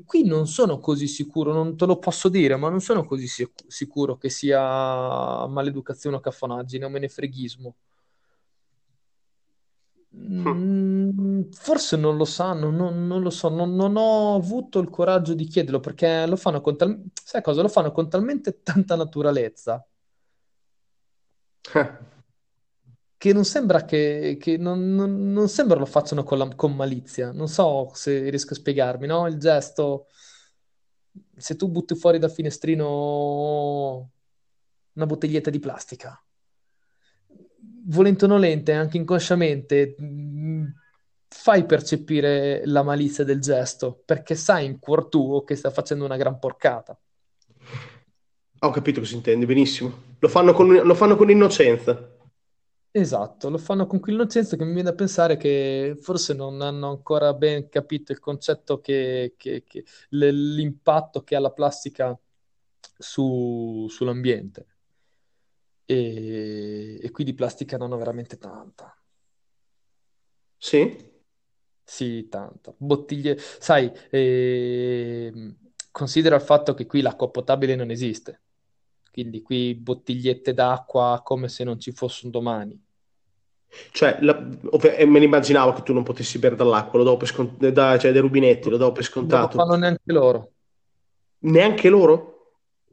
[0.06, 3.66] Qui non sono così sicuro, non te lo posso dire, ma non sono così sic-
[3.68, 7.76] sicuro che sia maleducazione o cafonaggine o menefreghismo.
[10.18, 15.34] Mm, forse non lo sanno, non, non lo so, non, non, ho avuto il coraggio
[15.34, 17.62] di chiederlo perché lo fanno con, tal- sai cosa?
[17.62, 19.86] Lo fanno con talmente tanta naturalezza
[23.18, 27.32] che non sembra che, che non, non, non, sembra lo facciano con, la, con, malizia.
[27.32, 29.28] Non so se riesco a spiegarmi, no?
[29.28, 30.08] Il gesto,
[31.36, 34.12] se tu butti fuori dal finestrino
[34.94, 36.24] una bottiglietta di plastica,
[37.86, 40.66] volente o nolente, anche inconsciamente, mm,
[41.28, 46.18] fai percepire la malizia del gesto, perché sai in cuor tuo che sta facendo una
[46.18, 46.98] gran porcata.
[48.60, 50.16] Ho capito cosa intendi, benissimo.
[50.20, 52.10] Lo fanno con, lo fanno con innocenza.
[52.98, 57.34] Esatto, lo fanno con quell'innocenza che mi viene da pensare che forse non hanno ancora
[57.34, 62.18] ben capito il concetto che, che- che- l'impatto che ha la plastica
[62.98, 64.66] su- sull'ambiente.
[65.88, 68.96] E, e qui di plastica non ho veramente tanta.
[70.58, 71.14] Sì?
[71.84, 72.74] Sì, tanta.
[72.78, 75.56] Bottiglie, sai, ehm,
[75.92, 78.42] considera il fatto che qui l'acqua potabile non esiste.
[79.12, 82.84] Quindi qui bottigliette d'acqua come se non ci fosse un domani.
[83.92, 84.38] Cioè, la-
[84.72, 87.56] ov- e me ne immaginavo che tu non potessi bere dall'acqua, lo do per scon-
[87.58, 89.58] da- cioè dai rubinetti, lo do per Non lo scontato.
[89.58, 90.52] fanno neanche loro.
[91.40, 92.35] Neanche loro?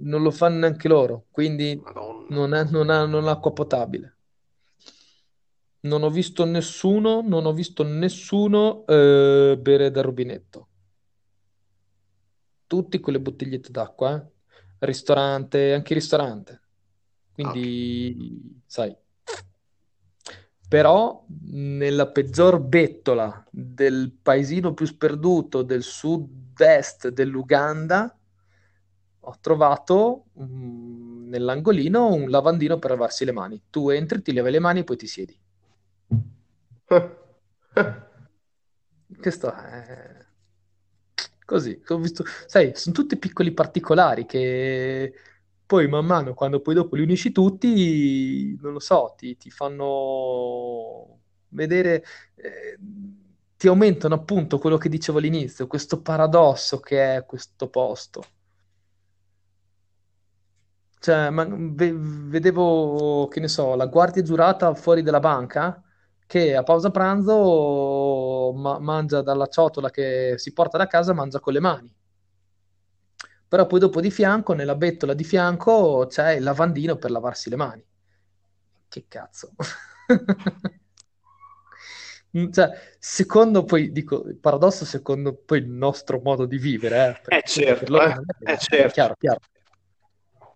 [0.02, 1.80] Non lo fanno neanche loro, quindi
[2.28, 4.16] non, è- non hanno l'acqua potabile.
[5.80, 10.68] Non ho visto nessuno, non ho visto nessuno eh, bere dal rubinetto.
[12.66, 14.30] Tutti con le bottigliette d'acqua, eh.
[14.78, 16.60] Ristorante, anche ristorante.
[17.32, 18.96] Quindi, sai,
[20.72, 28.16] però nella peggior bettola del paesino più sperduto del sud-est dell'Uganda
[29.24, 33.62] ho trovato mm, nell'angolino un lavandino per lavarsi le mani.
[33.70, 35.38] Tu entri, ti lavi le mani e poi ti siedi.
[39.20, 40.26] Questo è
[41.52, 41.80] così.
[41.88, 45.12] Ho visto, sai, sono tutti piccoli particolari che
[45.66, 51.20] poi man mano, quando poi dopo li unisci tutti, non lo so, ti, ti fanno
[51.48, 52.04] vedere,
[52.36, 52.78] eh,
[53.56, 58.24] ti aumentano appunto quello che dicevo all'inizio, questo paradosso che è questo posto.
[61.02, 65.82] Cioè, ma ve- vedevo, che ne so, la guardia giurata fuori dalla banca
[66.26, 71.52] che a pausa pranzo ma- mangia dalla ciotola che si porta da casa, mangia con
[71.54, 71.92] le mani.
[73.48, 77.56] Però poi dopo di fianco, nella bettola di fianco, c'è il lavandino per lavarsi le
[77.56, 77.84] mani.
[78.88, 79.54] Che cazzo.
[82.36, 87.20] Mm, Cioè, secondo poi, dico, il paradosso secondo poi il nostro modo di vivere, eh,
[87.28, 88.90] Eh perché per certo, loro eh, eh è certo.
[88.90, 89.40] chiaro, chiaro.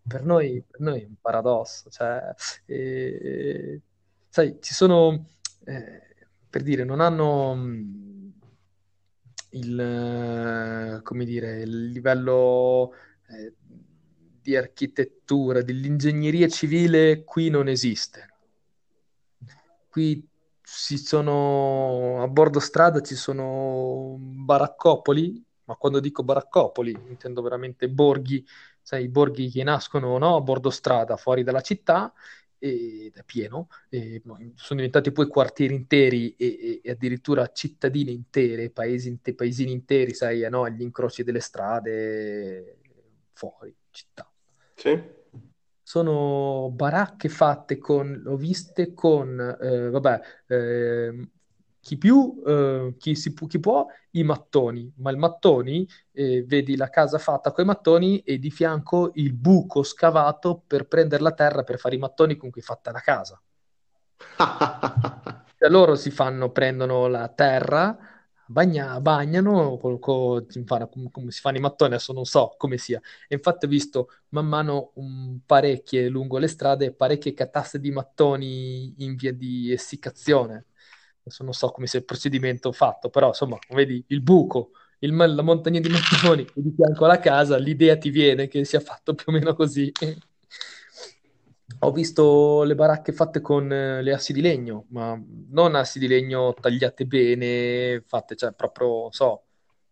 [0.08, 2.32] Per noi, per noi è un paradosso, cioè,
[2.66, 3.80] eh,
[4.28, 5.26] sai, ci sono,
[5.64, 6.02] eh,
[6.48, 8.32] per dire, non hanno mh,
[9.50, 12.92] il, eh, come dire, il livello
[13.28, 13.54] eh,
[14.40, 18.28] di architettura, dell'ingegneria civile qui non esiste.
[19.88, 20.28] Qui
[20.62, 28.44] ci sono, a bordo strada ci sono baraccopoli, ma quando dico baraccopoli intendo veramente borghi
[28.86, 32.12] sai, i borghi che nascono no, a bordo strada, fuori dalla città,
[32.56, 34.22] ed è pieno, e
[34.54, 40.42] sono diventati poi quartieri interi e, e addirittura cittadine intere, paesi, inte- paesini interi, sai,
[40.42, 42.78] eh, no, agli incroci delle strade,
[43.32, 44.30] fuori città.
[44.76, 45.02] Sì?
[45.82, 51.30] Sono baracche fatte con, l'ho viste con, eh, vabbè, ehm,
[51.86, 56.90] chi più, eh, chi, si chi può, i mattoni, ma il mattoni, eh, vedi la
[56.90, 61.62] casa fatta con i mattoni e di fianco il buco scavato per prendere la terra
[61.62, 63.40] per fare i mattoni con cui è fatta la casa.
[65.58, 67.96] Cioè, loro si fanno, prendono la terra,
[68.44, 72.54] bagna- bagnano, col- co- si fanno- come, come si fanno i mattoni, adesso non so
[72.58, 73.00] come sia.
[73.26, 78.94] E infatti ho visto man mano un- parecchie lungo le strade, parecchie cataste di mattoni
[79.02, 80.66] in via di essiccazione.
[81.26, 85.42] Adesso non so come sia il procedimento fatto, però insomma, vedi il buco, il la
[85.42, 89.24] montagna di mattoni e di fianco alla casa, l'idea ti viene che sia fatto più
[89.28, 89.90] o meno così.
[91.80, 96.06] Ho visto le baracche fatte con eh, le assi di legno, ma non assi di
[96.06, 99.46] legno tagliate bene, fatte, cioè proprio, so,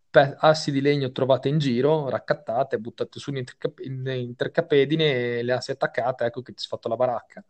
[0.09, 5.53] pe- assi di legno trovate in giro, raccattate, buttate su in, intercap- in intercapedine, le
[5.53, 7.45] assi attaccate, ecco che ti è fatto la baracca.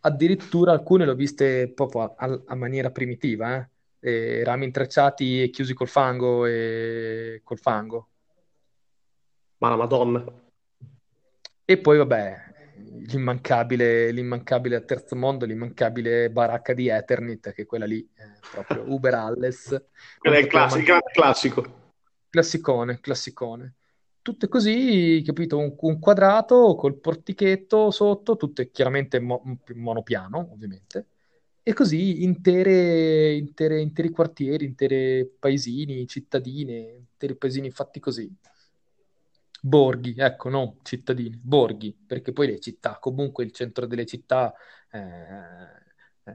[0.00, 3.68] Addirittura alcune le ho viste proprio a, a- maniera primitiva, eh?
[4.04, 8.08] E rami intrecciati e chiusi col fango e col fango.
[9.58, 10.24] Ma la Madonna.
[11.64, 12.36] E poi, vabbè,
[13.06, 19.14] l'immancabile, l'immancabile terzo mondo, l'immancabile baracca di Eternit, che è quella lì, è proprio Uber
[19.14, 19.84] Alles,
[20.18, 21.80] Quello è il, poteva classi- il grande classico.
[22.28, 23.74] Classicone, classicone.
[24.22, 25.58] Tutte così, capito?
[25.58, 29.42] Un, un quadrato col portichetto sotto, tutte chiaramente mo-
[29.74, 31.06] monopiano, ovviamente.
[31.62, 38.32] E così intere, intere- interi quartieri, intere paesini, cittadine, interi paesini fatti così.
[39.64, 44.52] Borghi, ecco, no, cittadini, borghi, perché poi le città, comunque il centro delle città
[44.90, 44.98] eh,
[46.24, 46.34] eh,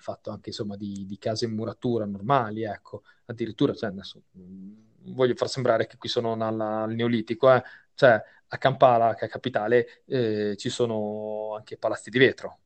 [0.00, 5.34] fatto anche insomma di, di case in muratura normali, ecco, addirittura, cioè, adesso, mh, voglio
[5.34, 7.62] far sembrare che qui sono alla- al Neolitico, eh,
[7.94, 12.58] cioè a Kampala, che è capitale, eh, ci sono anche palazzi di vetro,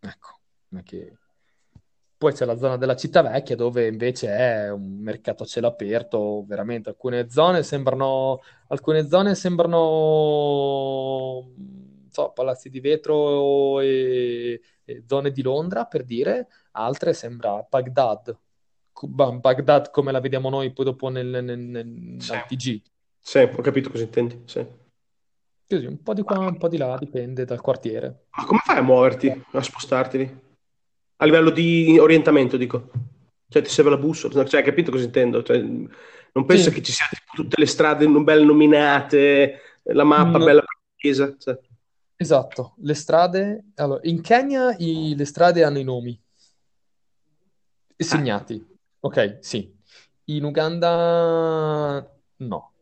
[0.00, 0.38] ecco.
[0.84, 1.16] Che...
[2.16, 6.44] Poi c'è la zona della città vecchia dove invece è un mercato a cielo aperto,
[6.46, 10.22] veramente alcune zone sembrano, alcune zone sembrano
[12.12, 18.38] so, palazzi di vetro e, e zone di Londra per dire, altre sembra Baghdad,
[19.00, 22.32] Baghdad come la vediamo noi poi dopo nel, nel, nel, Sì.
[22.48, 22.82] TG.
[23.20, 24.42] Sì, ho capito cosa intendi.
[24.46, 24.64] Sì.
[25.68, 28.26] Così, un po' di qua, un po' di là, dipende dal quartiere.
[28.36, 30.40] Ma come fai a muoverti, a spostarti?
[31.16, 32.90] A livello di orientamento, dico.
[33.48, 34.44] Cioè, ti serve la bussola?
[34.44, 35.42] Cioè, hai capito cosa intendo?
[35.42, 36.74] Cioè, non penso Sì.
[36.76, 40.44] che ci siano tutte le strade non belle nominate, la mappa No.
[40.44, 40.62] bella
[40.96, 41.34] precisa.
[41.38, 41.58] Cioè,
[42.16, 43.64] Esatto, le strade...
[43.76, 46.20] Allora, in Kenya i- le strade hanno i nomi
[47.96, 48.64] e segnati.
[49.04, 49.74] Ok, sì.
[50.26, 52.72] In Uganda no.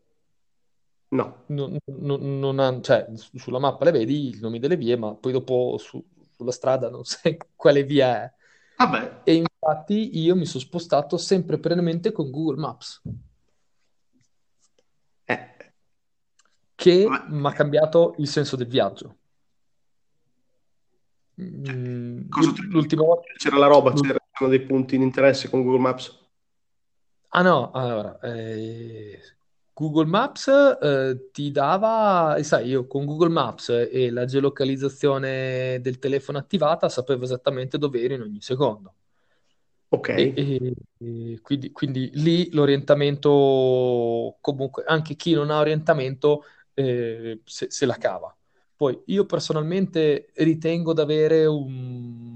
[1.09, 1.43] no.
[1.47, 5.15] Non, non- non han- cioè, su- sulla mappa le vedi i nomi delle vie, ma
[5.15, 6.03] poi dopo su-
[6.35, 8.33] sulla strada non sai quale via è.
[8.77, 13.01] Vabbè, E infatti io mi sono spostato sempre perennemente con Google Maps,
[15.25, 15.55] eh,
[16.75, 19.17] che mi ha cambiato il senso del viaggio.
[21.41, 23.23] Mm, cosa ti- l'ultima volta...
[23.37, 23.91] c'era la roba,
[24.41, 26.19] c'erano dei punti di interesse con Google Maps.
[27.33, 29.17] Ah no, allora, eh,
[29.73, 30.47] Google Maps
[30.81, 36.89] eh, ti dava, e sai, io con Google Maps e la geolocalizzazione del telefono attivata
[36.89, 38.95] sapevo esattamente dove ero in ogni secondo.
[39.89, 40.09] Ok.
[40.13, 47.69] E, e- e quindi, quindi lì l'orientamento, comunque, anche chi non ha orientamento eh, se,
[47.71, 48.35] se la cava.
[48.75, 52.30] Poi io personalmente ritengo di avere un,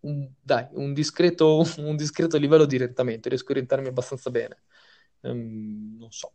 [0.00, 4.62] un- dai, un discreto, un discreto livello di orientamento, riesco a orientarmi abbastanza bene.
[5.22, 6.32] Ehm, non so,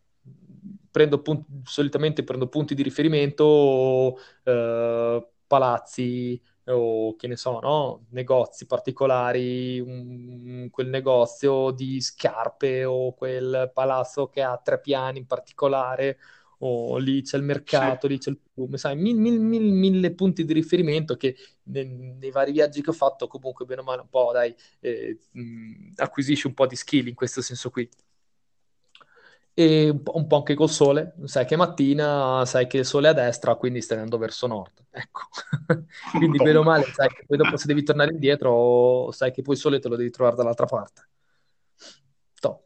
[0.92, 8.06] prendo punti, solitamente prendo punti di riferimento, eh, palazzi o che ne so, no?
[8.10, 15.28] Negozi particolari, un- quel negozio di scarpe o quel palazzo che ha tre piani in
[15.28, 16.18] particolare,
[16.66, 20.46] o lì c'è il mercato, lì c'è il fiume, sai, mil- mil- mil- mille punti
[20.46, 24.10] di riferimento che ne- nei vari viaggi che ho fatto comunque bene o male un
[24.10, 27.88] po', dai, eh, mh, acquisisci un po' di skill in questo senso qui.
[29.58, 33.14] E un po', anche col sole, sai che mattina sai che il sole è a
[33.14, 34.84] destra, quindi stai andando verso nord.
[34.90, 35.22] Ecco.
[36.12, 39.54] Quindi bene o male, sai che poi dopo se devi tornare indietro, sai che poi
[39.56, 41.08] il sole te lo devi trovare dall'altra parte.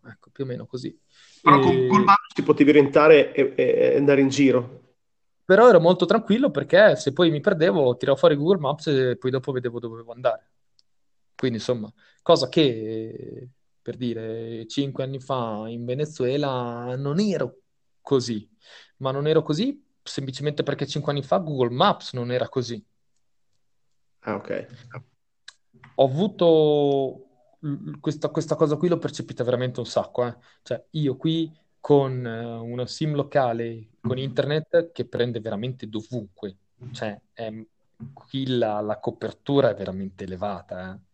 [0.03, 0.97] Ecco, più o meno così.
[1.41, 4.77] Però con Google Maps ti potevi orientare e, e andare in giro.
[5.45, 9.31] Però ero molto tranquillo perché se poi mi perdevo, tiravo fuori Google Maps e poi
[9.31, 10.51] dopo vedevo dove dovevo andare.
[11.35, 13.49] Quindi, insomma, cosa che
[13.81, 17.61] per dire cinque anni fa in Venezuela non ero
[18.01, 18.47] così,
[18.97, 22.83] ma non ero così semplicemente perché cinque anni fa Google Maps non era così.
[24.21, 24.67] Ah, ok.
[25.95, 27.28] Ho avuto
[27.99, 30.37] questa, questa cosa qui l'ho percepita veramente un sacco, eh.
[30.61, 36.57] Cioè, io qui con eh, una SIM locale con internet che prende veramente dovunque,
[36.91, 37.51] cioè è-
[38.13, 41.07] qui la, la copertura è veramente elevata, eh.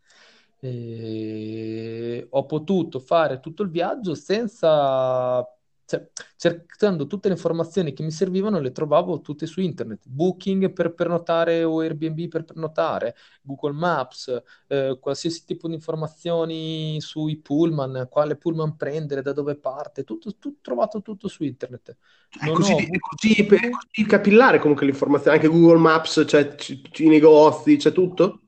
[0.59, 5.43] E ho potuto fare tutto il viaggio senza,
[5.86, 10.03] cioè, cercando tutte le informazioni che mi servivano, le trovavo tutte su internet.
[10.07, 17.38] Booking per prenotare o Airbnb per prenotare, Google Maps, eh, qualsiasi tipo di informazioni sui
[17.38, 21.95] pullman, quale pullman prendere, da dove parte, tutto, tutto- trovato tutto su internet.
[22.29, 26.81] È così, ho è così- è così capillare comunque l'informazione, anche Google Maps, c'è c-
[26.89, 28.41] c- i negozi, c'è tutto?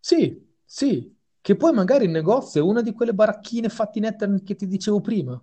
[0.00, 4.42] Sì, sì, che poi magari il negozio è una di quelle baracchine fatte in internet
[4.44, 5.40] che ti dicevo prima,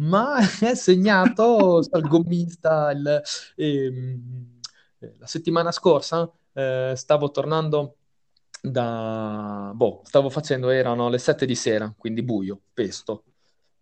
[0.00, 3.22] ma è segnato, il gommista, il-
[3.56, 4.60] ehm,
[5.00, 7.96] eh, la settimana scorsa eh, stavo tornando
[8.62, 9.72] da...
[9.74, 13.24] boh, stavo facendo, erano le 7 di sera, quindi buio, pesto.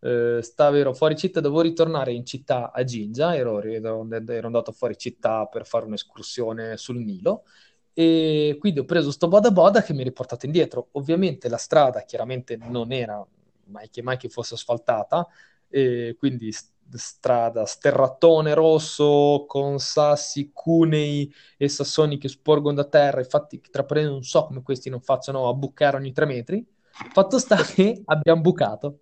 [0.01, 4.71] Eh, stavo, ero fuori città, dovevo ritornare in città a Gingia, ero, ero ero andato
[4.73, 7.45] fuori città per fare un'escursione sul Nilo
[7.93, 10.89] e quindi ho preso sto boda boda che mi ha riportato indietro.
[10.93, 13.25] Ovviamente la strada chiaramente non era
[13.67, 15.27] mai che, mai che fosse asfaltata,
[15.69, 16.53] e quindi
[16.91, 23.21] strada sterrattone rosso con sassi, cunei e sassoni che sporgono da terra.
[23.21, 26.67] Infatti, tra parentesi, non so come questi non facciano a bucare ogni tre metri.
[27.13, 29.01] Fatto sta che abbiamo bucato.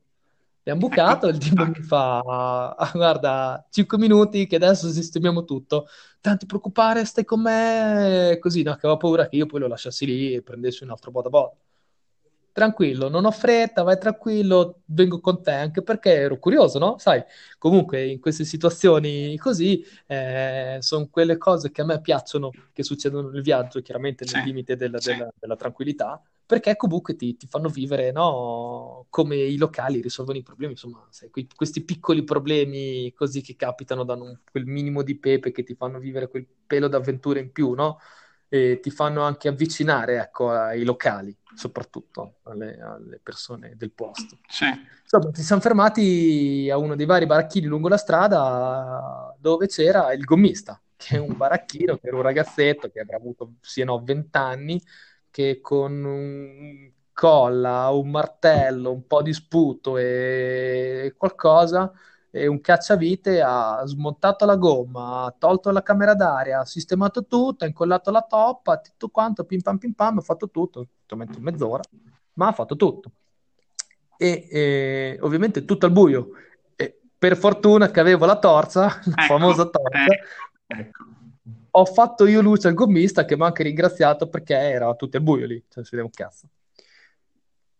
[0.60, 5.86] Abbiamo bucato, il tipo mi fa, "Ah, guarda, 5 minuti che adesso sistemiamo tutto.
[6.20, 9.68] Tanto ti preoccupare, stai con me, così, no, che avevo paura che io poi lo
[9.68, 11.56] lasciassi lì e prendessi un altro boda boda.
[12.56, 16.96] Tranquillo, non ho fretta, vai tranquillo, vengo con te, anche perché ero curioso, no?
[16.96, 17.22] Sai,
[17.58, 23.28] comunque in queste situazioni così eh, sono quelle cose che a me piacciono, che succedono
[23.28, 25.12] nel viaggio, chiaramente nel sì, limite della, sì.
[25.12, 29.04] della, della, tranquillità, perché comunque ti, ti fanno vivere, no?
[29.10, 34.02] Come i locali risolvono i problemi, insomma, sai, que- questi piccoli problemi così che capitano
[34.04, 37.98] danno quel minimo di pepe che ti fanno vivere quel pelo d'avventura in più, no?
[38.48, 44.38] E ti fanno anche avvicinare, ecco, ai locali soprattutto alle, alle persone del posto.
[44.46, 44.66] Sì.
[45.02, 50.24] Insomma, ci siamo fermati a uno dei vari baracchini lungo la strada dove c'era il
[50.24, 54.82] gommista, che è un baracchino, che era un ragazzetto che avrà avuto siano 20 anni,
[55.30, 61.90] che con un colla, un martello, un po' di sputo e qualcosa
[62.36, 67.64] e un cacciavite ha smontato la gomma, ha tolto la camera d'aria, ha sistemato tutto,
[67.64, 71.82] ha incollato la toppa, tutto quanto, pim pam pim pam, ha fatto tutto, in mezz'ora,
[72.34, 73.10] ma ha fatto tutto.
[74.18, 76.28] E, e ovviamente tutto al buio.
[76.76, 80.04] E per fortuna che avevo la torcia, la ecco, famosa torcia,
[80.66, 81.04] ecco.
[81.70, 85.22] ho fatto io luce al gommista che mi ha anche ringraziato perché era tutto al
[85.22, 86.46] buio lì, cioè si vede un cazzo.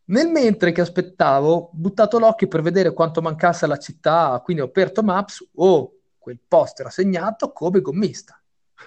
[0.09, 4.67] Nel mentre che aspettavo, ho buttato l'occhio per vedere quanto mancasse alla città, quindi ho
[4.67, 8.41] aperto Maps, oh, quel posto era segnato come gommista.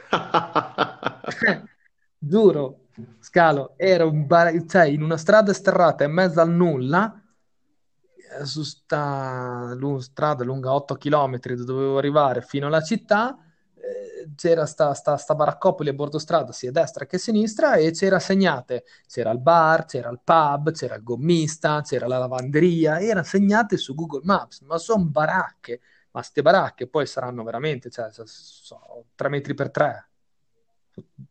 [2.17, 2.87] Giuro,
[3.19, 7.21] Scalo, era un bar- cioè, in una strada sterrata in mezzo al nulla,
[8.39, 13.37] eh, su sta strada lunga 8 km dove dovevo arrivare fino alla città,
[14.35, 17.91] c'era sta, sta, sta baraccopoli a bordo strada, sia a destra che a sinistra, e
[17.91, 23.25] c'era segnate, c'era il bar, c'era il pub, c'era il gommista, c'era la lavanderia, erano
[23.25, 29.05] segnate su Google Maps, ma sono baracche, ma queste baracche poi saranno veramente, cioè, so,
[29.15, 30.09] 3 metri per 3,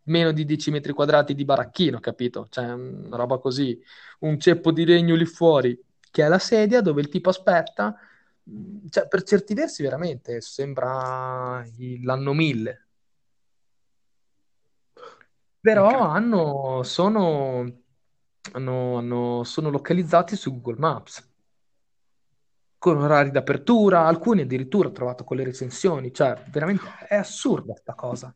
[0.04, 2.46] meno di 10 metri quadrati di baracchino, capito?
[2.48, 3.78] Cioè, una roba così,
[4.20, 5.78] un ceppo di legno lì fuori,
[6.10, 7.94] che è la sedia dove il tipo aspetta,
[8.88, 11.62] cioè, per certi versi veramente sembra
[12.02, 12.87] l'anno 1000
[15.68, 16.00] però okay.
[16.00, 17.82] hanno, sono,
[18.52, 21.26] hanno, hanno, sono localizzati su Google Maps
[22.78, 27.94] con orari d'apertura, alcuni addirittura ho trovato con le recensioni, cioè veramente è assurda questa
[27.94, 28.34] cosa.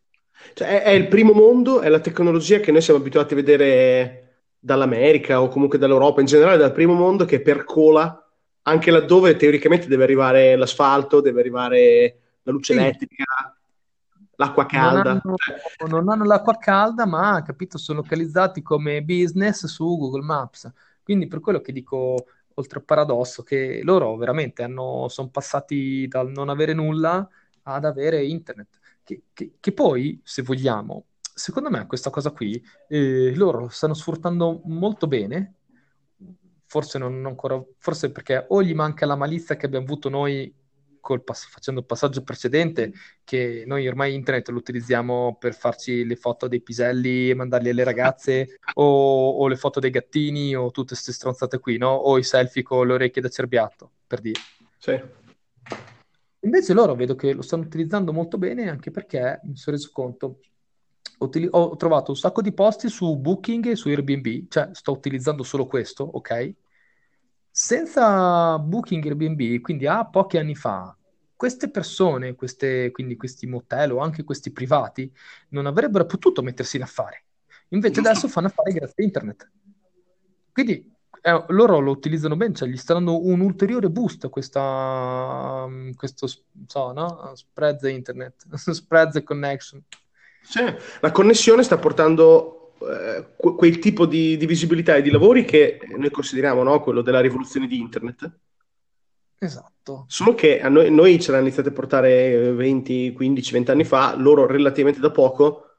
[0.53, 4.49] Cioè, è, è, il primo mondo, è la tecnologia che noi siamo abituati a vedere
[4.59, 8.18] dall'America o comunque dall'Europa, in generale dal primo mondo che percola
[8.64, 12.78] anche laddove teoricamente deve arrivare l'asfalto, deve arrivare la luce sì.
[12.78, 13.24] elettrica,
[14.45, 15.03] l'acqua calda.
[15.03, 15.88] Non hanno, cioè.
[15.88, 20.70] non hanno, l'acqua calda, ma capito, sono localizzati come business su Google Maps.
[21.03, 26.30] Quindi per quello che dico, oltre al paradosso, che loro veramente hanno, sono passati dal
[26.30, 27.28] non avere nulla
[27.62, 28.78] ad avere internet.
[29.03, 34.61] Che, che, che poi, se vogliamo, secondo me questa cosa qui, eh, loro stanno sfruttando
[34.64, 35.55] molto bene
[36.72, 40.51] forse non ancora, forse perché o gli manca la malizia che abbiamo avuto noi
[41.24, 42.92] pass- facendo il passaggio precedente,
[43.24, 47.84] che noi ormai internet lo utilizziamo per farci le foto dei piselli e mandarli alle
[47.84, 51.90] ragazze, o, o, le foto dei gattini, o tutte queste stronzate qui, no?
[51.90, 54.40] O i selfie con le orecchie da cerbiatto, per dire.
[54.78, 55.00] Sì.
[56.44, 60.40] Invece loro vedo che lo stanno utilizzando molto bene anche perché mi sono reso conto
[61.50, 65.66] ho trovato un sacco di posti su Booking e su Airbnb, cioè sto utilizzando solo
[65.66, 66.55] questo, ok?
[67.55, 70.96] Senza Booking Airbnb, quindi a pochi anni fa,
[71.36, 75.12] queste persone, queste, quindi questi motel o anche questi privati,
[75.50, 77.22] non avrebbero potuto mettersi in affari.
[77.68, 79.50] Invece adesso fanno affari grazie a internet.
[80.50, 80.90] Quindi
[81.20, 86.26] eh, loro lo utilizzano bene, cioè gli sta dando un ulteriore boost a questa, questo
[86.66, 87.32] so, no?
[87.34, 89.82] spread internet, spread connection.
[90.40, 90.62] Sì,
[91.00, 92.61] la connessione sta portando
[93.37, 96.80] quel tipo di, di, visibilità e di lavori che noi consideriamo no?
[96.80, 98.30] quello della rivoluzione di internet.
[99.39, 100.05] Esatto.
[100.07, 104.14] Solo che a noi, noi ce l'hanno iniziato a portare 20, 15, 20 anni fa,
[104.16, 105.70] loro relativamente da poco,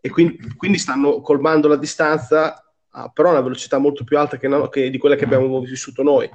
[0.00, 4.38] e quindi, quindi stanno colmando la distanza, a, però a una velocità molto più alta
[4.38, 6.30] che, no, che di quella che abbiamo vissuto noi.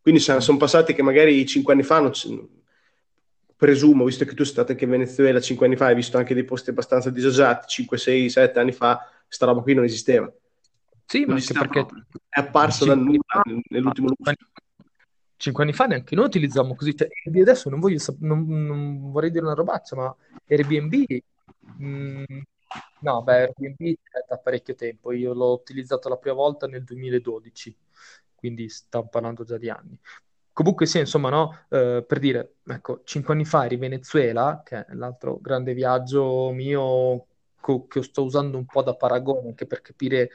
[0.00, 2.12] Quindi sono passati che magari 5 anni fa non,
[3.56, 6.34] presumo, visto che tu sei stato anche in Venezuela 5 anni fa, hai visto anche
[6.34, 9.00] dei posti abbastanza disagiati, 5, 6, 7 anni fa,
[9.36, 10.32] questa roba qui non esisteva.
[11.04, 12.04] Sì, non ma anche perché proprio.
[12.28, 14.34] è apparsa da nulla nell'ultimo luglio.
[15.36, 16.96] Cinque anni fa neanche noi utilizziamo così.
[16.96, 17.08] Cioè,
[17.38, 20.16] adesso non, voglio, non, non, vorrei dire una robaccia, ma
[20.48, 20.94] Airbnb,
[21.76, 22.24] mh, mm,
[23.00, 25.12] no, beh, Airbnb è da parecchio tempo.
[25.12, 27.76] Io l'ho utilizzato la prima volta nel 2012,
[28.34, 29.98] quindi stiamo parlando già di anni.
[30.52, 31.66] Comunque sì, insomma, no?
[31.68, 36.50] Eh, per dire, ecco, cinque anni fa eri in Venezuela, che è l'altro grande viaggio
[36.52, 37.26] mio
[37.66, 40.30] co- che sto usando un po' da paragone, anche per capire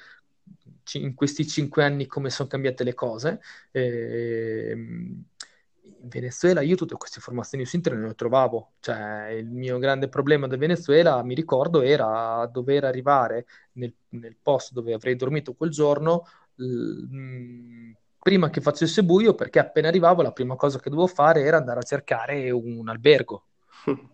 [0.93, 3.39] in questi cinque anni come sono cambiate le cose.
[3.71, 9.77] Eh, in Venezuela io tutte queste informazioni su internet non le trovavo, cioè il mio
[9.79, 15.53] grande problema del Venezuela, mi ricordo, era dover arrivare nel, nel posto dove avrei dormito
[15.53, 16.23] quel giorno
[16.55, 21.57] l- prima che facesse buio, perché appena arrivavo la prima cosa che dovevo fare era
[21.57, 23.45] andare a cercare un albergo.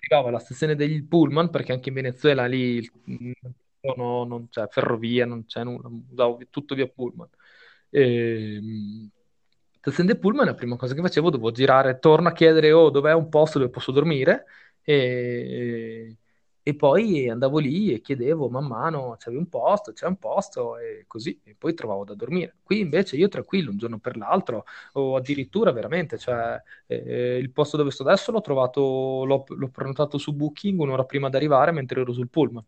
[0.00, 2.80] arrivavo alla stazione degli Pullman, perché anche in Venezuela lì
[3.96, 7.28] no, non c'è ferrovia, non c'è nulla, usavo tutto via Pullman.
[7.90, 9.10] E, ehm,
[9.80, 13.12] stazione del Pullman, la prima cosa che facevo, dovevo girare, torno a chiedere, oh, dov'è
[13.14, 14.44] un posto dove posso dormire?
[14.82, 16.16] E,
[16.68, 21.04] e poi andavo lì e chiedevo man mano, c'è un posto, c'è un posto e
[21.06, 22.56] così, e poi trovavo da dormire.
[22.62, 27.76] Qui invece io tranquillo, un giorno per l'altro, o addirittura veramente, cioè eh, il posto
[27.78, 32.00] dove sto adesso l'ho trovato, l'ho, l'ho prenotato su Booking un'ora prima di arrivare mentre
[32.02, 32.64] ero sul pullman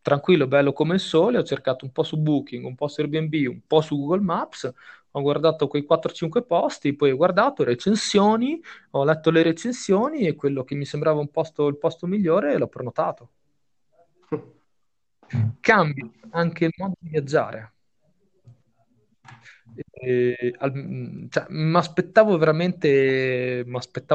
[0.00, 3.32] tranquillo, bello come il sole, ho cercato un po' su Booking, un po' su Airbnb,
[3.48, 4.70] un po' su Google Maps,
[5.16, 8.60] ho guardato quei 4-5 posti, poi ho guardato recensioni,
[8.90, 12.66] ho letto le recensioni e quello che mi sembrava un posto, il posto migliore l'ho
[12.66, 13.30] prenotato.
[15.60, 17.72] Cambia anche il modo di viaggiare.
[21.28, 23.64] cioè, mi aspettavo veramente,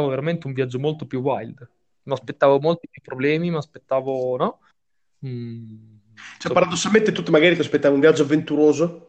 [0.09, 1.69] veramente un viaggio molto più wild.
[2.03, 4.59] Mi aspettavo molti più problemi, mi aspettavo, no?
[5.25, 5.95] Mm,
[6.39, 9.08] cioè, paradossalmente, tu magari ti aspettavi un viaggio avventuroso,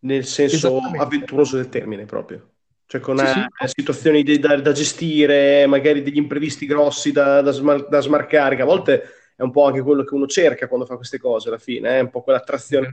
[0.00, 2.48] nel senso avventuroso del termine proprio.
[2.86, 3.38] Cioè, con sì, sì.
[3.38, 8.56] Eh, situazioni di, da, da, gestire, magari degli imprevisti grossi da, da, smar- da, smarcare,
[8.56, 9.02] che a volte
[9.36, 11.98] è un po' anche quello che uno cerca quando fa queste cose alla fine, è
[11.98, 12.00] eh?
[12.00, 12.88] un po' quell'attrazione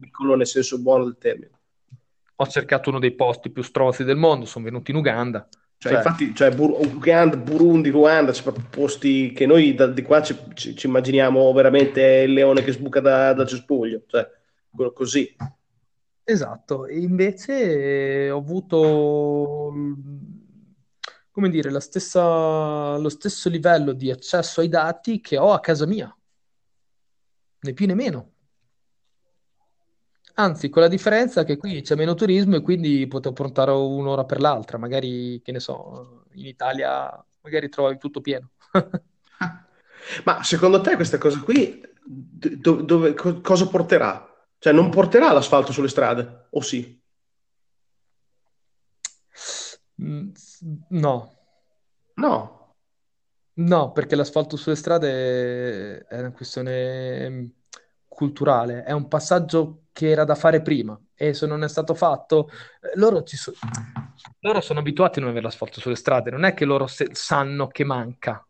[0.00, 1.50] piccolo nel senso buono del termine.
[2.36, 5.48] Ho cercato uno dei posti più strozzi del mondo, sono venuto in Uganda
[5.78, 10.22] cioè, cioè, infatti, cioè, Bur- Uganda, Burundi, Ruanda, cioè, posti che noi da, di qua
[10.22, 14.26] ci, ci, ci, immaginiamo veramente il leone che sbuca da, da cespuglio, cioè,
[14.94, 15.36] così.
[16.28, 19.72] Esatto, e invece ho avuto,
[21.30, 25.86] come dire, la stessa, lo stesso livello di accesso ai dati che ho a casa
[25.86, 26.14] mia,
[27.62, 28.32] né più né meno.
[30.38, 34.40] Anzi, con la differenza che qui c'è meno turismo e quindi potevo portare un'ora per
[34.40, 34.76] l'altra.
[34.76, 37.10] Magari, che ne so, in Italia
[37.40, 38.50] magari trovavi tutto pieno.
[40.24, 44.35] Ma secondo te questa cosa qui do- dove, co- cosa porterà?
[44.58, 47.00] Cioè non porterà l'asfalto sulle strade, o sì?
[50.02, 50.30] Mm,
[50.90, 51.32] no.
[52.16, 52.74] No.
[53.54, 57.46] No, perché l'asfalto sulle strade è una questione mm,
[58.06, 62.48] culturale, è un passaggio che era da fare prima e se non è stato fatto,
[62.82, 63.54] eh, loro, so-
[64.40, 67.66] loro sono abituati a non avere l'asfalto sulle strade, non è che loro se- sanno
[67.68, 68.46] che manca.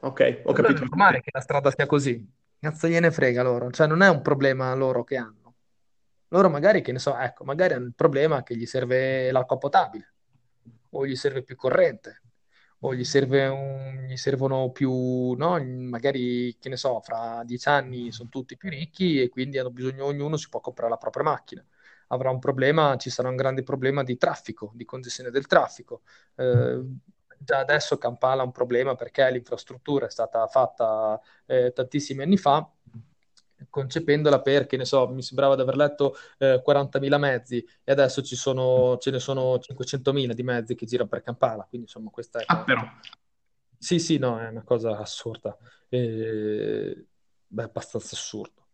[0.00, 0.82] Ok, ho capito.
[0.82, 2.26] È normale che la strada sia così.
[2.58, 5.45] Cazzo gliene frega loro, cioè non è un problema loro che hanno.
[6.28, 10.14] Loro magari, che ne so, ecco, magari hanno il problema che gli serve l'acqua potabile
[10.90, 12.22] o gli serve più corrente
[12.80, 15.62] o gli, serve un, gli servono più, no?
[15.64, 20.04] magari che ne so, fra dieci anni sono tutti più ricchi e quindi hanno bisogno,
[20.04, 21.64] ognuno si può comprare la propria macchina.
[22.08, 26.02] Avrà un problema, ci sarà un grande problema di traffico, di congestione del traffico.
[26.36, 26.80] Eh,
[27.38, 32.68] già adesso Kampala ha un problema perché l'infrastruttura è stata fatta eh, tantissimi anni fa
[33.70, 38.22] concependola per, che ne so, mi sembrava di aver letto eh, 40.000 mezzi e adesso
[38.24, 42.44] sono, ce ne sono 500.000 di mezzi che girano per Kampala, quindi insomma questa è...
[42.46, 42.82] Ah, però.
[43.78, 45.56] Sì, sì, no, è una cosa assurda.
[45.88, 47.06] E...
[47.46, 48.64] Beh, abbastanza assurdo.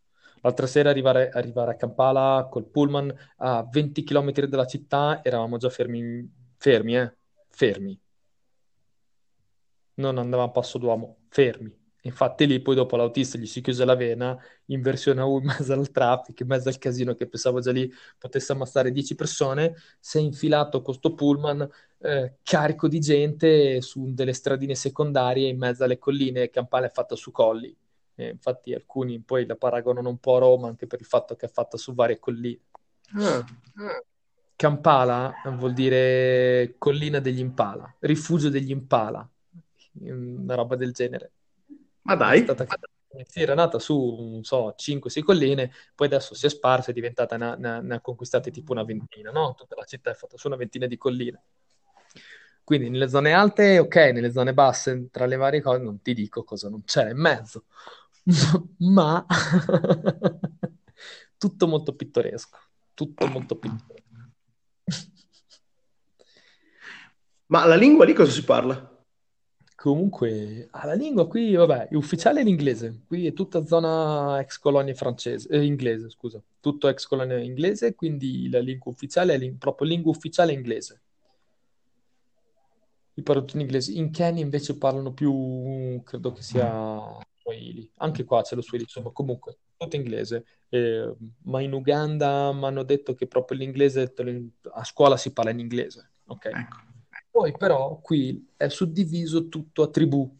[0.40, 5.68] L'altra sera arrivare, arrivare, a Kampala col pullman a 20 km dalla città, eravamo già
[5.68, 7.16] fermi, fermi, eh?
[7.48, 8.00] Fermi.
[9.94, 13.94] Non andavamo a passo d'uomo, fermi Infatti lì poi dopo l'autista gli si chiuse la
[13.94, 14.36] vena
[14.66, 17.92] in versione A1 in mezzo al traffico, in mezzo al casino che pensavo già lì
[18.18, 24.12] potesse ammassare 10 persone, si è infilato con sto pullman eh, carico di gente su
[24.12, 27.74] delle stradine secondarie in mezzo alle colline, Campana è fatta su colli.
[28.14, 31.46] E infatti alcuni poi la paragonano un po' a Roma anche per il fatto che
[31.46, 32.60] è fatta su varie colline.
[33.14, 34.04] Ah, ah.
[34.56, 39.28] Kampala vuol dire collina degli impala, rifugio degli impala,
[40.00, 41.32] una roba del genere.
[42.02, 42.40] Ma dai.
[42.40, 42.66] È stata,
[43.26, 47.36] sì, era nata su, non so, 5-6 colline, poi adesso si è sparsa, è diventata,
[47.36, 49.54] ne, ne, ne ha conquistate tipo una ventina, no?
[49.54, 51.42] Tutta la città è fatta su una ventina di colline.
[52.64, 56.44] Quindi nelle zone alte, ok, nelle zone basse, tra le varie cose, non ti dico
[56.44, 57.64] cosa non c'è in mezzo,
[58.78, 59.24] ma
[61.36, 62.58] tutto molto pittoresco,
[62.94, 64.00] tutto molto pittoresco.
[67.46, 68.91] Ma la lingua lì cosa si parla?
[69.82, 73.00] Comunque, la lingua qui, vabbè, è ufficiale l'inglese.
[73.04, 76.40] Qui è tutta zona ex colonia francese, eh, inglese, scusa.
[76.60, 81.02] Tutto ex colonia inglese, quindi la lingua ufficiale è l'in- proprio lingua ufficiale inglese.
[83.14, 83.90] I parlo in inglese.
[83.90, 87.00] In Kenya invece parlano più, credo che sia
[87.40, 87.90] Swahili.
[87.96, 90.44] Anche qua c'è lo Swahili, insomma, comunque, tutto inglese.
[90.68, 91.12] Eh,
[91.46, 94.14] ma in Uganda mi hanno detto che proprio l'inglese,
[94.74, 96.44] a scuola si parla in inglese, ok?
[96.44, 96.90] Ecco.
[97.32, 100.30] Poi però qui è suddiviso tutto a tribù.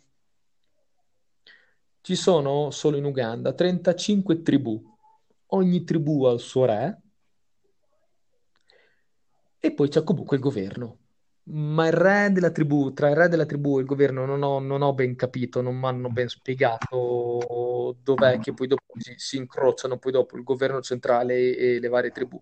[2.03, 4.79] Ci sono solo in Uganda 35 tribù.
[5.47, 7.01] Ogni tribù ha il suo re
[9.59, 10.99] e poi c'è comunque il governo.
[11.45, 14.59] Ma il re della tribù, tra il re della tribù e il governo non ho,
[14.59, 19.39] non ho ben capito, non mi hanno ben spiegato dov'è che poi dopo si, si
[19.39, 22.39] incrociano poi dopo il governo centrale e, e le varie tribù.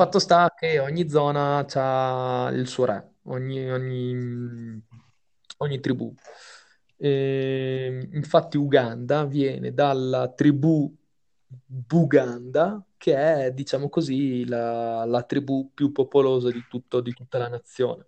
[0.00, 4.82] Fatto sta che ogni zona ha il suo re, ogni, ogni-
[5.58, 6.14] ogni tribù.
[6.96, 10.90] E, infatti Uganda viene dalla tribù
[11.46, 13.14] Buganda, che
[13.46, 18.06] è, diciamo così, la, la tribù più popolosa di tutto- di tutta la nazione.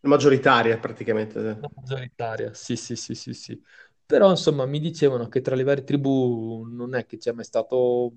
[0.00, 1.40] Maggioritaria praticamente.
[1.60, 3.60] La maggioritaria, sì, sì, sì, sì, sì.
[4.06, 8.12] Però insomma mi dicevano che tra le varie tribù non è che c'è mai stato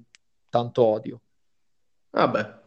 [0.50, 1.22] tanto odio.
[2.12, 2.60] Vabbè.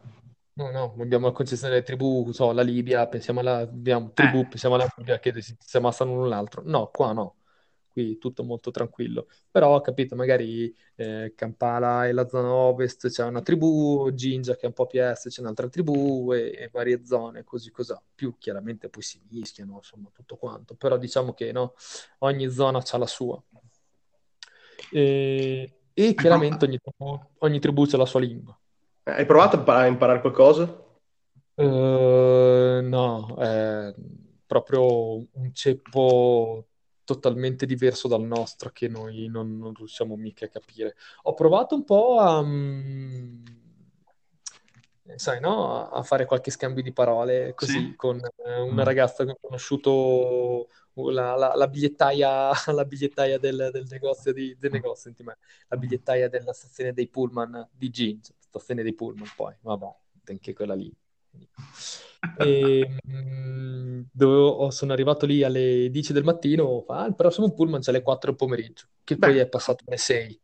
[0.57, 4.47] No, no, abbiamo la concezione delle tribù, so, la Libia, pensiamo alla abbiamo Eh, tribù,
[4.47, 6.61] pensiamo alla Libia che si, si ammassano l'un l'altro.
[6.65, 7.39] No, qua no,
[7.89, 9.27] qui tutto molto tranquillo.
[9.51, 14.61] Però ho capito, magari eh, Kampala e la zona ovest c'è una tribù, Jinja che
[14.61, 17.93] è un po' più est c'è un'altra tribù e, e varie zone, così così.
[18.15, 20.75] Più chiaramente poi si mischiano, insomma, tutto quanto.
[20.75, 21.73] Però diciamo che no,
[22.19, 23.43] ogni zona ha la sua.
[24.89, 28.57] E, e chiaramente ogni tribù, ogni tribù ha la sua lingua.
[29.09, 30.63] Hai provato a impa- a imparare qualcosa?
[31.57, 33.93] Eh, no, è
[34.45, 36.67] proprio un ceppo
[37.03, 40.95] totalmente diverso dal nostro che noi non, non riusciamo mica a capire.
[41.23, 43.43] Ho provato un po' a, mm,
[45.15, 45.89] sai, no?
[45.89, 47.81] A fare qualche scambio di parole Sì?
[47.81, 53.69] così con eh, una ragazza che ho conosciuto, la, la- la bigliettaia, la bigliettaia del,
[53.71, 58.83] del negozio di, del negozio, senti la bigliettaia della stazione dei Pullman di Ginza, stazione
[58.83, 59.87] dei Pullman poi, vabbè,
[60.25, 60.93] anche quella lì.
[62.37, 67.79] E, mm, dovevo- sono arrivato lì alle 10 del mattino, fa, "Ah, il prossimo pullman
[67.81, 70.39] c'è alle 4 del pomeriggio, che poi Beh, è passato alle 6.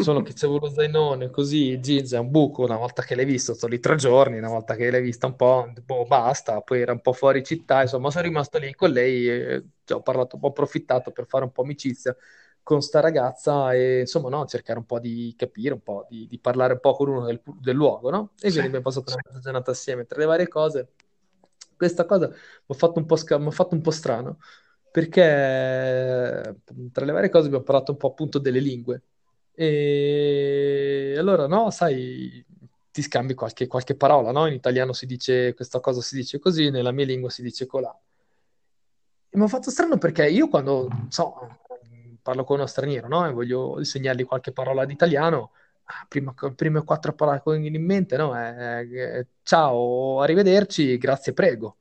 [0.00, 3.52] Solo che c'avevo lo zainone, così, jeans è un buco, una volta che l'hai visto,
[3.52, 6.92] sto lì tre giorni, una volta che l'hai vista un po', boh, basta, poi era
[6.92, 10.48] un po' fuori città, insomma, sono rimasto lì con lei, e, cioè, ho parlato, ho
[10.48, 12.16] approfittato per fare un po' amicizia
[12.62, 16.38] con sta ragazza e insomma, no, cercare un po' di capire, un po' di, di
[16.38, 18.32] parlare un po' con uno del, del luogo, no?
[18.40, 18.50] E Sì.
[18.52, 20.92] quindi abbiamo passato una giornata assieme tra le varie cose.
[21.76, 22.34] Questa cosa mi
[22.68, 24.38] ha fatto un po', sca- mi ha fatto un po' strano,
[24.90, 25.22] perché
[26.92, 29.02] tra le varie cose abbiamo parlato un po' appunto delle lingue.
[29.52, 32.44] E allora, no, sai,
[32.90, 34.46] ti scambi qualche, qualche parola, no?
[34.46, 37.96] In italiano si dice questa cosa si dice così, nella mia lingua si dice colà.
[39.32, 41.58] E mi ha fatto strano perché io quando, so,
[42.22, 43.26] parlo con uno straniero, no?
[43.26, 45.52] E voglio insegnargli qualche parola di italiano,
[45.84, 48.36] ah, prima, prime quattro parole che in mente, no?
[48.36, 51.76] È, è ciao, arrivederci, grazie, prego.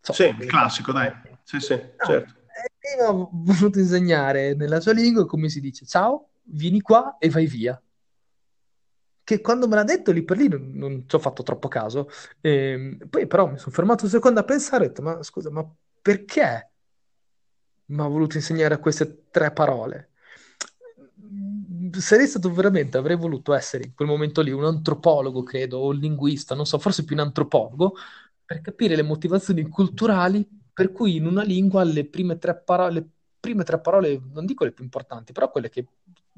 [0.00, 1.12] So, sì, Il classico, dai.
[1.44, 2.34] Sì, sì, No, certo.
[2.46, 7.30] e io ho voluto insegnare nella sua lingua come si dice ciao, vieni qua e
[7.30, 7.80] vai via.
[9.24, 12.08] Che quando me l'ha detto lì per lì non, non ci ho fatto troppo caso.
[12.40, 15.50] Ehm, poi però mi sono fermato un secondo a pensare e ho detto, ma scusa,
[15.50, 15.64] ma
[16.00, 16.70] perché
[17.86, 20.10] mi ha voluto insegnare queste tre parole?
[21.98, 25.96] Sarei stato veramente, avrei voluto essere in quel momento lì un antropologo, credo, o un
[25.96, 27.94] linguista, non so, forse più un antropologo,
[28.44, 33.08] per capire le motivazioni culturali per cui in una lingua le prime tre parole, le
[33.38, 35.86] prime tre parole, non dico le più importanti, però quelle che,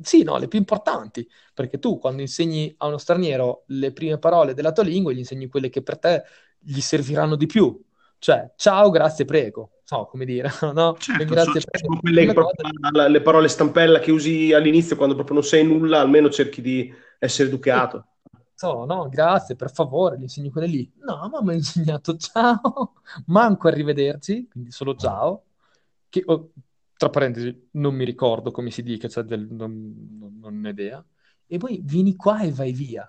[0.03, 4.55] sì, no, le più importanti, perché tu quando insegni a uno straniero le prime parole
[4.55, 6.25] della tua lingua, gli insegni quelle che per te
[6.59, 7.81] gli serviranno di più.
[8.19, 9.71] Cioè, ciao, grazie, prego.
[9.85, 10.97] So come dire, no?
[10.99, 12.49] Certo, Grazie, so- prego.
[12.93, 16.93] La- le parole stampella che usi all'inizio quando proprio non sai nulla, almeno cerchi di
[17.19, 18.07] essere educato.
[18.55, 20.91] so, no, grazie, per favore, gli insegni quelle lì.
[20.99, 22.95] No, ma mi ha insegnato ciao,
[23.27, 25.45] manco arrivederci, quindi solo ciao,
[26.09, 26.53] che, oh,
[26.97, 31.05] tra parentesi, non mi ricordo come si dica, cioè del- non, non- ho idea.
[31.47, 33.03] E poi vieni qua e vai via.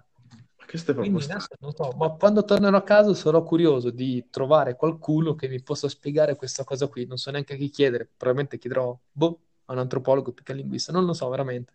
[0.58, 4.28] Ma Questo è proprio Quindi non so, ma quando tornerò a casa sarò curioso di
[4.30, 7.06] trovare qualcuno che mi possa spiegare questa cosa qui.
[7.06, 10.56] Non so neanche a chi chiedere, probabilmente chiederò, boh, a un antropologo più che a
[10.56, 11.74] linguista, non lo so veramente.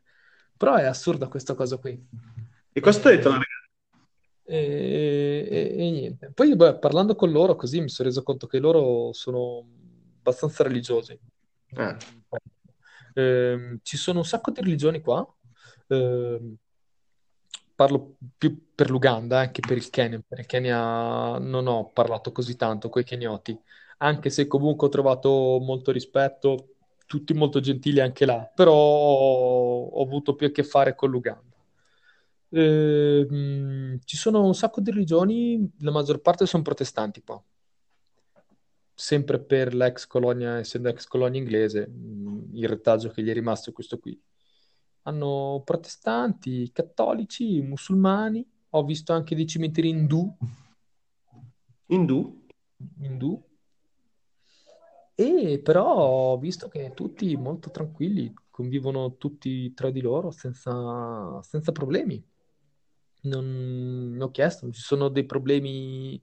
[0.56, 1.98] Però è assurda questa cosa qui.
[2.72, 3.58] E questo ha detto la E, ragazza.
[4.44, 6.32] E, e- e niente.
[6.34, 9.64] Poi, beh, parlando con loro, così mi sono reso conto che loro sono
[10.18, 11.18] abbastanza religiosi.
[11.76, 11.96] Eh.
[13.14, 15.26] Ehm, ci sono un sacco di religioni qua.
[15.88, 16.56] Ehm,
[17.74, 20.22] parlo più per l'Uganda eh, che per il Kenya.
[20.26, 23.58] Per il Kenya non ho parlato così tanto con i kenyoti,
[23.98, 26.74] anche se comunque ho trovato molto rispetto,
[27.06, 31.56] tutti molto gentili anche là, però ho, avuto più a che fare con l'Uganda.
[32.52, 37.42] Ehm, ci sono un sacco di religioni, la maggior parte sono protestanti qua
[39.00, 43.70] sempre per l'ex colonia, essendo ex colonia inglese, mh, il retaggio che gli è rimasto
[43.70, 44.20] è questo qui.
[45.04, 50.36] Hanno protestanti, cattolici, musulmani, ho visto anche dei cimiteri indù,
[51.86, 52.46] Indù?
[53.00, 53.42] indù,
[55.14, 61.72] e però ho visto che tutti molto tranquilli, convivono tutti tra di loro senza, senza
[61.72, 62.22] problemi.
[63.22, 66.22] Non ne ho chiesto, non ci sono dei problemi,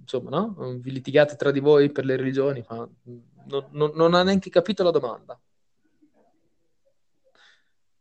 [0.00, 0.54] insomma, no?
[0.80, 4.82] Vi litigate tra di voi per le religioni, ma non, non- non ha neanche capito
[4.82, 5.38] la domanda.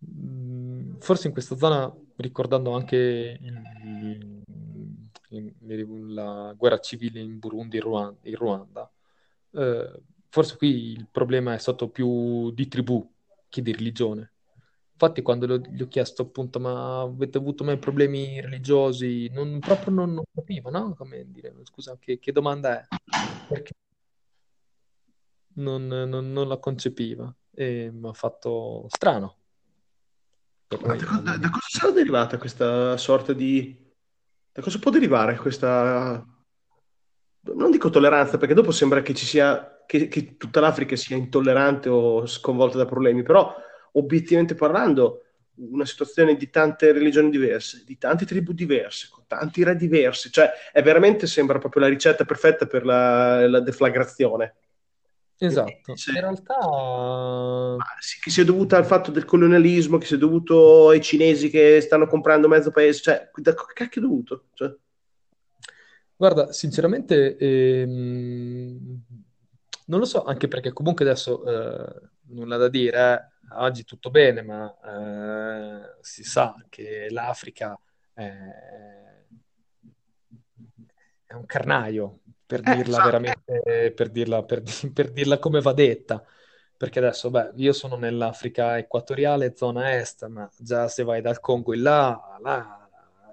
[0.06, 4.42] Mm, Forse in questa zona, ricordando anche il-
[5.30, 8.92] il- la guerra civile in Burundi e Ruan- in Ruanda,
[9.52, 13.08] eh, forse qui il problema è stato più di tribù
[13.48, 14.32] che di religione.
[15.00, 19.30] Infatti, quando lo- gli ho chiesto appunto, ma avete avuto mai problemi religiosi?
[19.32, 20.96] Non, proprio non, non capivo, no?
[20.96, 22.88] Come dire, scusa, che, che domanda è?
[23.48, 23.74] Perché
[25.58, 29.36] non, non- non la concepiva e mi ha fatto strano.
[30.68, 33.86] Poi da, co- da- da cosa sarà derivata questa sorta di...
[34.52, 36.26] Da cosa può derivare questa...
[37.54, 39.84] Non dico tolleranza, perché dopo sembra che ci sia...
[39.86, 43.66] che, che tutta l'Africa sia intollerante o sconvolta da problemi, però
[43.98, 45.24] obiettivamente parlando,
[45.58, 50.52] una situazione di tante religioni diverse, di tante tribù diverse, con tanti re diversi, cioè
[50.72, 54.56] è veramente sembra proprio la ricetta perfetta per la, la deflagrazione.
[55.40, 57.78] Esatto, in invece, realtà,
[58.24, 62.48] che sia dovuta al fatto del colonialismo, che sia dovuto ai cinesi che stanno comprando
[62.48, 64.46] mezzo paese, cioè, da che cacchio è dovuto?
[64.54, 64.76] Cioè,
[66.16, 69.02] guarda, sinceramente, ehm,
[69.86, 74.42] non lo so, anche perché comunque adesso eh, nulla da dire, eh, oggi tutto bene,
[74.42, 77.80] ma eh, si sa che l'Africa
[78.14, 78.30] è,
[81.26, 83.06] è un carnaio, per eh, dirla esatto.
[83.06, 86.24] veramente, per dirla, per per dirla come va detta.
[86.78, 91.74] Perché adesso, beh, io sono nell'Africa equatoriale, zona est, ma già se vai dal Congo
[91.74, 92.88] in là, là,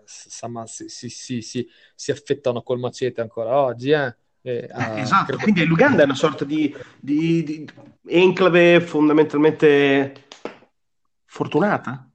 [0.05, 4.17] si, si, si, si affettano col macete ancora oggi, eh?
[4.47, 7.67] E, Eh, ah, esatto, credo quindi l'Uganda è una sorta di, di- di
[8.09, 10.27] enclave fondamentalmente
[11.25, 12.11] fortunata.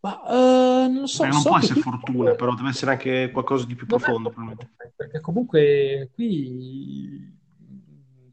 [0.00, 3.30] Ma eh, non so, Perché non so può essere fortuna, comunque però deve essere anche
[3.30, 4.92] qualcosa di più non è profondo, probabilmente.
[4.96, 7.30] perché comunque qui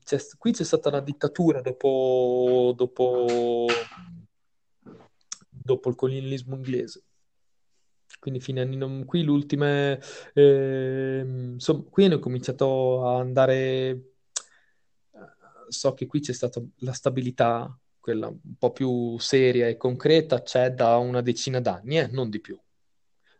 [0.05, 3.67] c'è, qui c'è stata una dittatura dopo, dopo,
[5.49, 7.03] dopo il colonialismo inglese.
[8.19, 9.97] Quindi fine anni, non- qui l'ultima,
[10.33, 15.19] ehm, insomma, qui hanno cominciato a andare, eh,
[15.69, 20.71] so che qui c'è stata la stabilità, quella un po' più seria e concreta, c'è
[20.71, 22.59] da una decina d'anni, eh, non di più.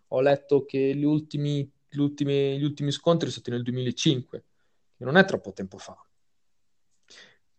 [0.09, 4.45] Ho letto che gli ultimi, gli ultimi, gli ultimi scontri sono stati nel 2005,
[4.97, 5.97] che non è troppo tempo fa.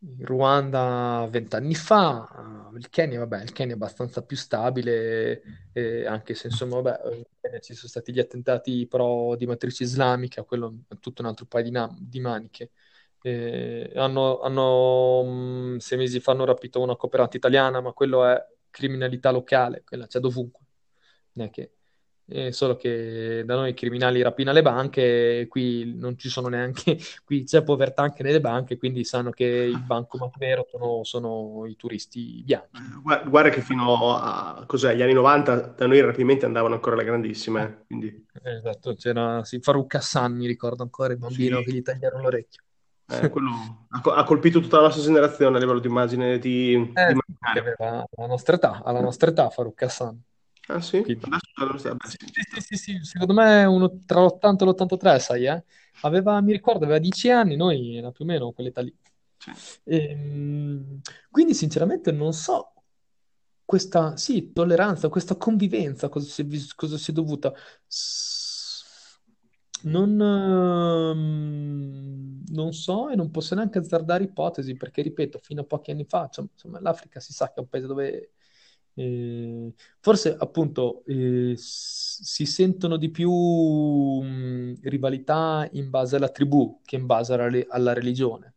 [0.05, 6.05] Il Ruanda vent'anni fa, eh, il Kenya, vabbè, il Kenya è abbastanza più stabile, eh,
[6.07, 10.43] anche se insomma, vabbè, in Kenya ci sono stati gli attentati però di matrice islamica,
[10.43, 11.71] quello è tutto un altro paio di,
[12.09, 12.73] di maniche.
[13.21, 18.45] Eh, hanno, hanno, mh, sei mesi fa hanno rapito una cooperante italiana, ma quello è
[18.71, 20.65] criminalità locale, quella c'è dovunque.
[21.35, 21.73] Non è che-
[22.27, 26.99] eh, solo che da noi i criminali rapina le banche, qui non ci sono neanche,
[27.25, 31.77] qui c'è povertà anche nelle banche, quindi sanno che il bancomat vero sono, sono i
[31.77, 32.71] turisti bianchi.
[32.75, 36.95] Eh, Guarda, che fino a, cos'è, agli anni 90 da noi i rapimenti andavano ancora
[36.95, 41.63] alla grandissima, eh, quindi Esatto, c'era sì, Farruख Hassan, mi ricordo ancora il sì, bambino
[41.63, 42.63] che gli tagliarono l'orecchio.
[43.07, 46.77] eh, quello ha, co- ha colpito tutta la nostra generazione a livello di immagine di,
[46.77, 47.73] di Eh, sì, che immaginario.
[47.79, 50.23] aveva la nostra età, alla nostra età Farruख Hassan.
[50.75, 51.03] Ah sì?
[51.03, 52.17] Quindi, Adesso, vabbè, sì,
[52.61, 55.65] sì, sì, sì, secondo me uno tra l'80 e l'83, sai, eh?
[56.03, 58.95] Aveva, mi ricordo, aveva 10 anni, noi era più o meno quell'età lì.
[59.37, 59.51] Sì.
[59.85, 61.01] Ehm,
[61.31, 62.73] quindi, sinceramente, non so
[63.65, 67.53] questa, sì, tolleranza, questa convivenza, cosa si è, cosa si è dovuta.
[69.85, 75.91] Non, ehm, non so e non posso neanche azzardare ipotesi, perché, ripeto, fino a pochi
[75.91, 78.33] anni fa, cioè, insomma, l'Africa si sa che è un paese dove
[78.95, 86.97] Eh, forse appunto eh, si sentono di più mh, rivalità in base alla tribù che
[86.97, 88.55] in base alla, alla religione.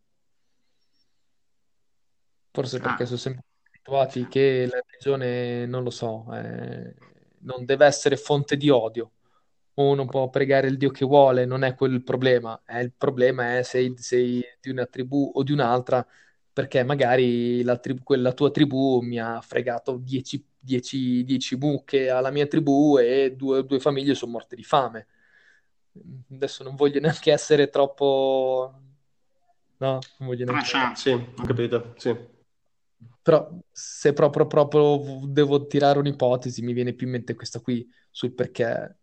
[2.52, 6.96] Forse perché Ah, sono sempre abituati che la religione, non lo so, eh,
[7.40, 9.12] non deve essere fonte di odio.
[9.76, 12.62] Uno può pregare il Dio che vuole, non è quello il problema.
[12.66, 16.06] Eh, il problema è se sei di una tribù o di un'altra,
[16.56, 20.46] perché magari la, tribù, quella tua tribù mi ha fregato 10
[21.58, 25.08] mucche alla mia tribù e due, due famiglie sono morte di fame.
[26.32, 28.74] Adesso non voglio neanche essere troppo...
[29.80, 30.70] No, non voglio neanche...
[30.70, 32.16] Tranchant, sì, ho capito, sì.
[33.22, 38.32] Però se proprio, proprio devo tirare un'ipotesi, mi viene più in mente questa qui sul
[38.32, 38.98] perché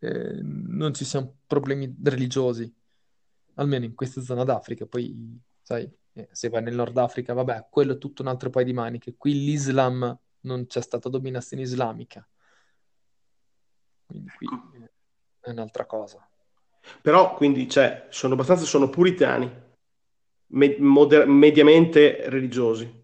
[0.00, 2.68] eh, non ci siano problemi religiosi,
[3.54, 4.86] almeno in questa zona d'Africa.
[4.86, 8.64] Poi, sai, eh, se vai nel Nord Africa, vabbè, quello è tutto un altro paio
[8.64, 9.14] di maniche.
[9.16, 12.26] Qui l'Islam non c'è stata dominazione islamica.
[14.06, 14.90] Quindi qui eh,
[15.40, 16.26] è un'altra cosa.
[17.02, 19.50] Però, quindi, cioè, sono abbastanza, sono puritani,
[20.48, 22.98] me- moder- mediamente religiosi.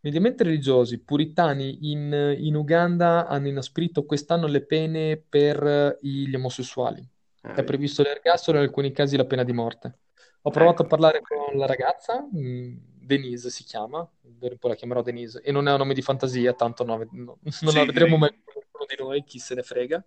[0.00, 7.08] Mediamente religiosi, puritani in, in Uganda hanno inasprito quest'anno le pene per eh, gli omosessuali.
[7.42, 7.66] Ah, È vedi.
[7.66, 9.98] previsto l'ergastolo e in alcuni casi la pena di morte.
[10.44, 10.82] Ho provato Ecco.
[10.82, 15.40] a parlare con la ragazza, mh, Denise si chiama, d'ora in poi la chiamerò Denise,
[15.42, 18.30] e non è un nome di fantasia, tanto no- no- non la Sì, vedremo mai
[18.44, 20.04] con nessuno di noi, chi se ne frega.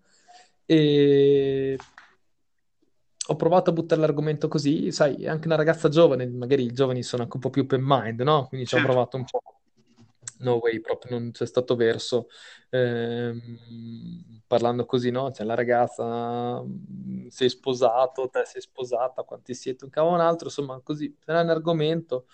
[0.65, 1.77] E
[3.27, 7.01] ho provato a buttare l'argomento così, sai, è anche una ragazza giovane, magari i giovani
[7.01, 8.47] sono anche un po' più open mind, no?
[8.47, 8.87] Quindi ci ho certo.
[8.87, 9.41] provato un po'.
[10.37, 12.27] No way, proprio non c'è stato verso.
[12.69, 15.31] Ehm, parlando così, no?
[15.31, 19.85] C'è la ragazza, mh, sei sposato, te sei sposata, quanti siete?
[19.85, 22.27] Un cavolo un altro, insomma, così, era un argomento.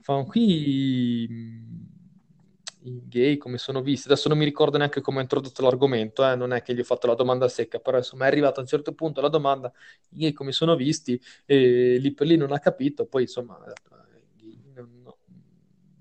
[0.00, 4.08] Fa, qui mh, i gay come sono visti?
[4.08, 6.84] Adesso non mi ricordo neanche come ho introdotto l'argomento, eh, Non è che gli ho
[6.84, 9.72] fatto la domanda secca, però insomma è arrivata a un certo punto la domanda,
[10.10, 11.20] i gay come sono visti?
[11.44, 14.84] E lì per lì non ha capito, poi insomma, "Eh,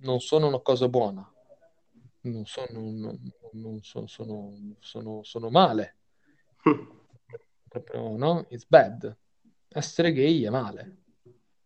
[0.01, 1.27] non sono una cosa buona
[2.29, 3.19] non sono, non-
[3.53, 5.97] non so- sono, sono- sono male,
[7.69, 8.45] proprio, no?
[8.49, 9.15] It's bad.
[9.69, 10.97] Essere gay è male.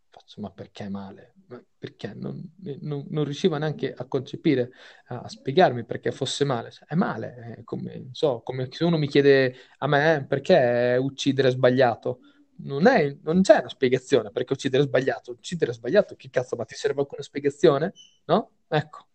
[0.10, 1.34] Faccio, ma perché è male?
[1.48, 2.14] Ma perché?
[2.16, 2.42] Non,
[2.82, 4.72] non- non riusciva neanche a concepire,
[5.08, 6.72] a, a spiegarmi perché fosse male.
[6.72, 10.98] Cioè, è male, è come, so, come se uno mi chiede a me eh, perché
[11.00, 12.20] uccidere è sbagliato.
[12.62, 15.32] Non è- non c'è una spiegazione perché uccidere è sbagliato.
[15.32, 17.94] Uccidere è sbagliato, che cazzo, ma ti serve alcuna spiegazione?
[18.26, 18.52] No?
[18.68, 19.09] Ecco.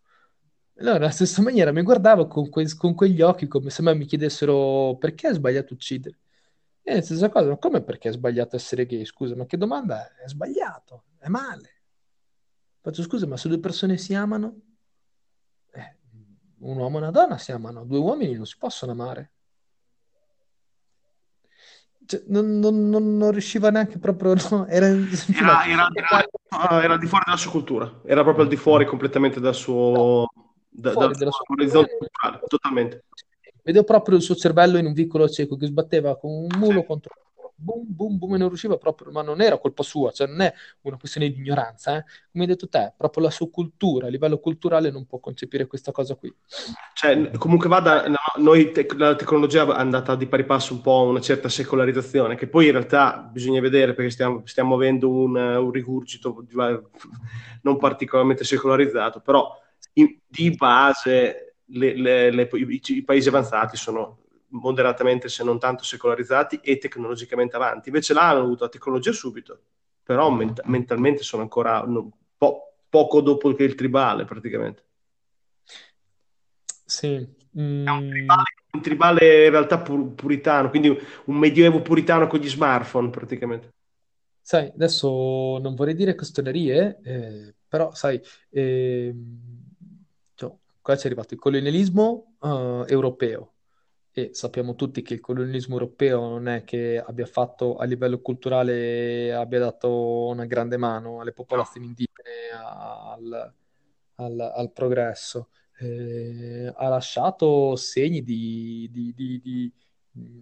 [0.78, 4.06] Allora, alla stessa maniera mi guardavo con, que- con quegli occhi come se me mi
[4.06, 6.18] chiedessero perché è sbagliato uccidere.
[6.82, 9.04] E la stessa cosa, ma come perché è sbagliato essere gay?
[9.04, 10.24] Scusa, ma che domanda è?
[10.24, 11.70] È sbagliato, è male.
[12.80, 14.60] Faccio scusa, ma se due persone si amano,
[15.72, 15.96] eh,
[16.58, 19.30] un uomo e una donna si amano, due uomini non si possono amare.
[22.06, 26.26] Cioè, non, non- non- non riusciva neanche proprio, no, era Era, era-
[26.82, 30.26] era- di fuori della sua cultura, era proprio al di fuori completamente dal suo,
[30.74, 33.04] da- dalla suo sua orizzonte culturale, totalmente.
[33.62, 36.58] Vedevo proprio il suo cervello in un vicolo cieco che sbatteva con un Sì.
[36.58, 37.12] mulo contro
[37.56, 40.52] boom, boom, boom, e non riusciva proprio, ma non era colpa sua, cioè non è
[40.82, 42.04] una questione di ignoranza, eh.
[42.30, 45.92] Come hai detto te, proprio la sua cultura, a livello culturale non può concepire questa
[45.92, 46.34] cosa qui.
[46.94, 50.98] Cioè, comunque vada, no, noi tec- la tecnologia è andata di pari passo un po'
[50.98, 55.36] a una certa secolarizzazione, che poi in realtà bisogna vedere perché stiamo, stiamo avendo un,
[55.36, 56.44] un rigurgito
[57.62, 59.50] non particolarmente secolarizzato, però
[59.94, 64.18] in- di base le- le- le- i, i paesi avanzati sono
[64.54, 67.88] moderatamente, se non tanto secolarizzati e tecnologicamente avanti.
[67.88, 69.60] Invece là hanno avuto la tecnologia subito,
[70.02, 74.84] però ment- mentalmente sono ancora no, po- poco dopo che il tribale praticamente.
[76.86, 77.26] Sì.
[77.82, 78.42] È un Mm, tribale,
[78.72, 83.70] un tribale in realtà pur- puritano, quindi un medioevo puritano con gli smartphone praticamente.
[84.40, 88.20] sai, adesso non vorrei dire costonerie, eh, però sai,
[88.50, 89.14] cioè,
[90.84, 93.54] qua ci è arrivato il colonialismo eh, europeo
[94.12, 99.32] e sappiamo tutti che il colonialismo europeo non è che abbia fatto a livello culturale,
[99.34, 103.54] abbia dato una grande mano alle popolazioni indigene, al,
[104.16, 105.48] al- al progresso.
[105.78, 109.72] Eh, ha lasciato segni di, di- di- di,
[110.12, 110.40] mh,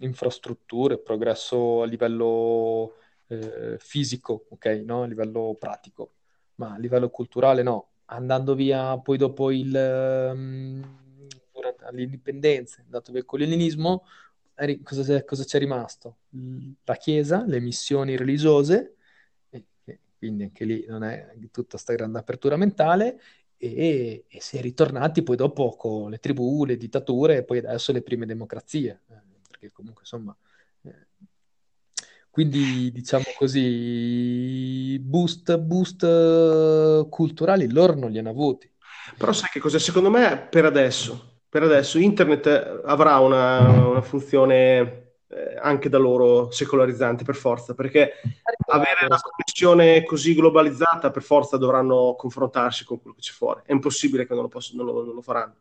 [0.00, 2.94] infrastrutture, progresso a livello
[3.28, 5.02] eh, fisico, ok, no?
[5.02, 6.14] A livello pratico,
[6.56, 7.87] ma a livello culturale no.
[8.10, 10.80] Andando via poi dopo il, ehm,
[11.52, 14.04] durante l'indipendenza, è andato via il colonialismo,
[14.82, 16.16] cosa, cosa c'è rimasto?
[16.84, 18.96] La Chiesa, le missioni religiose,
[20.18, 23.20] quindi anche lì non è tutta sta grande apertura mentale,
[23.58, 27.92] e, e si è ritornati poi dopo con le tribù, le dittature e poi adesso
[27.92, 30.34] le prime democrazie, eh, perché comunque insomma...
[32.38, 38.70] Eh, quindi diciamo così, boost, boost eh, culturali loro non li hanno avuti.
[39.16, 39.78] Però sai che cosa?
[39.80, 46.50] Secondo me per adesso, per adesso internet avrà una, una funzione eh, anche da loro
[46.52, 48.12] secolarizzanti per forza, perché
[48.68, 53.62] avere una connessione così globalizzata per forza dovranno confrontarsi con quello che c'è fuori.
[53.64, 55.56] È impossibile che non lo, posso, non lo, non lo faranno.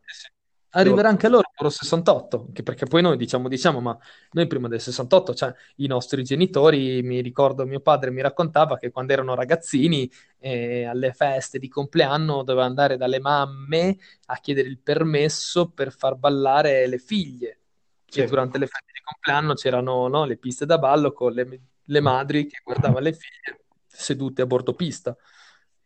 [0.72, 3.97] Arriverà anche a loro, loro 68, anche perché poi noi diciamo, diciamo, ma
[4.32, 8.91] noi prima del 68, cioè i nostri genitori, mi ricordo mio padre mi raccontava che
[8.91, 14.80] quando erano ragazzini eh, alle feste di compleanno doveva andare dalle mamme a chiedere il
[14.80, 17.59] permesso per far ballare le figlie
[18.07, 18.26] sì.
[18.26, 22.45] durante le feste di compleanno c'erano no, le piste da ballo con le, le, madri
[22.45, 25.15] che guardavano le figlie sedute a bordo pista.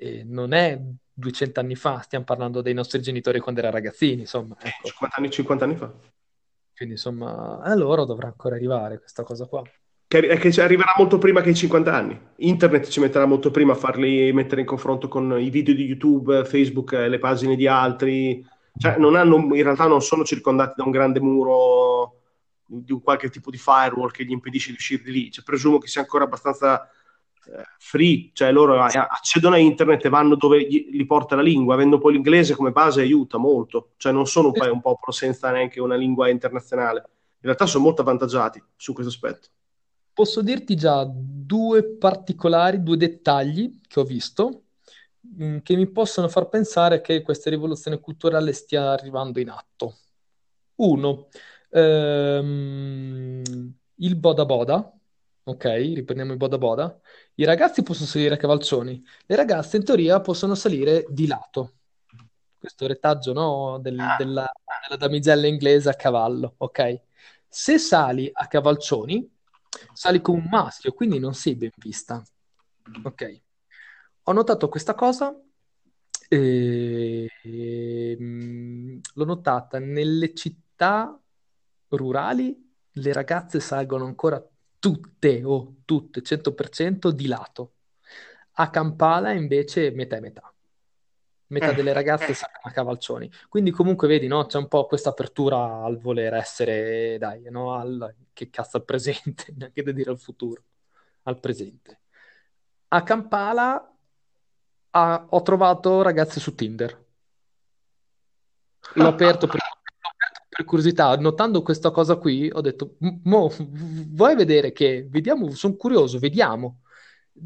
[0.03, 0.81] E non è
[1.13, 4.55] 200 anni fa, stiamo parlando dei nostri genitori quando erano ragazzini, insomma.
[4.59, 4.87] Ecco.
[4.87, 5.93] 50 anni, 50 anni fa.
[6.75, 9.61] Quindi insomma, a loro dovrà ancora arrivare questa cosa qua.
[10.07, 12.19] Che, che arriverà molto prima che i 50 anni.
[12.37, 16.45] Internet ci metterà molto prima a farli mettere in confronto con i video di YouTube,
[16.45, 18.43] Facebook, le pagine di altri.
[18.75, 22.21] Cioè, non hanno, in realtà non sono circondati da un grande muro
[22.65, 25.31] di un qualche tipo di firewall che gli impedisce di uscire di lì.
[25.31, 26.89] Cioè, presumo che sia ancora abbastanza eh,
[27.77, 31.97] free, cioè loro accedono a internet e vanno dove gli, li porta la lingua, avendo
[31.97, 35.95] poi l'inglese come base aiuta molto, cioè non sono un, un popolo senza neanche una
[35.95, 36.99] lingua internazionale.
[36.99, 39.47] In realtà sono molto avvantaggiati su questo aspetto.
[40.13, 44.63] Posso dirti già due particolari, due dettagli che ho visto
[45.21, 49.97] mh, mm, che mi possono far pensare che questa rivoluzione culturale stia arrivando in atto.
[50.75, 51.27] Uno,
[51.69, 53.41] ehm,
[53.95, 54.93] il Boda Boda,
[55.43, 56.99] ok, riprendiamo il Boda Boda,
[57.35, 61.73] i ragazzi possono salire a cavalcioni, le ragazze in teoria possono salire di lato.
[62.57, 64.15] Questo retaggio no, del, ah.
[64.17, 64.51] della,
[64.87, 67.01] della damigella inglese a cavallo, ok?
[67.47, 69.27] Se sali a cavalcioni,
[69.93, 72.23] sali come un maschio, quindi non sei ben vista.
[73.03, 73.41] Ok.
[74.23, 75.35] Ho notato questa cosa
[76.29, 81.19] e, e mm, l'ho notata nelle città
[81.89, 84.45] rurali le ragazze salgono ancora
[84.81, 87.73] tutte o tutte 100% di lato.
[88.53, 90.53] A Kampala invece metà e metà.
[91.47, 92.33] Metà eh, delle ragazze eh.
[92.33, 93.31] salgono a cavalcioni.
[93.47, 94.47] Quindi comunque vedi, no?
[94.47, 97.75] C'è un po' questa apertura al voler essere, dai, no?
[97.75, 100.63] Al, che cazzo al presente, neanche da dire al futuro,
[101.23, 101.99] al presente.
[102.87, 103.95] A Kampala
[104.89, 107.05] ha, ho trovato ragazze su Tinder.
[108.95, 109.61] L'ho aperto per
[110.63, 113.51] curiosità, notando questa cosa qui, ho detto, mo,
[114.09, 116.81] vuoi vedere che, vediamo, sono curioso, vediamo.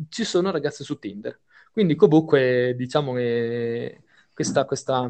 [0.09, 1.39] Ci sono ragazze su Tinder.
[1.72, 4.01] Quindi comunque diciamo che
[4.34, 5.09] questa, questa,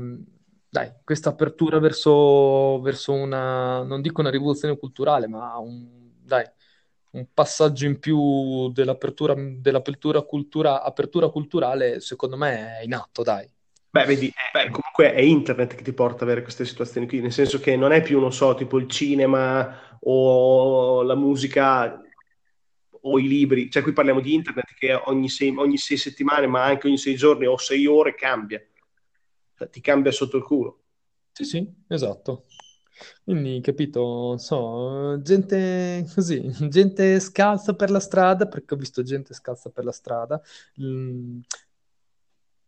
[0.70, 5.88] dai, questa apertura verso, verso una, non dico una rivoluzione culturale, ma un,
[6.22, 6.45] dai,
[7.12, 10.82] un passaggio in più dell'apertura, dell'apertura cultura,
[11.32, 13.49] culturale, secondo me è in atto, dai.
[13.96, 17.32] Beh, vedi, beh, comunque è internet che ti porta ad avere queste situazioni qui, nel
[17.32, 22.02] senso che non è più, non so, tipo il cinema o la musica
[22.89, 26.66] o i libri, cioè qui parliamo di internet che ogni sei, ogni sei settimane, ma
[26.66, 28.62] anche ogni sei giorni o sei ore cambia,
[29.56, 30.82] cioè, ti cambia sotto il culo.
[31.32, 32.48] Sì, sì, esatto.
[33.24, 39.70] Quindi, capito, so, gente così, gente scalza per la strada, perché ho visto gente scalza
[39.70, 40.41] per la strada,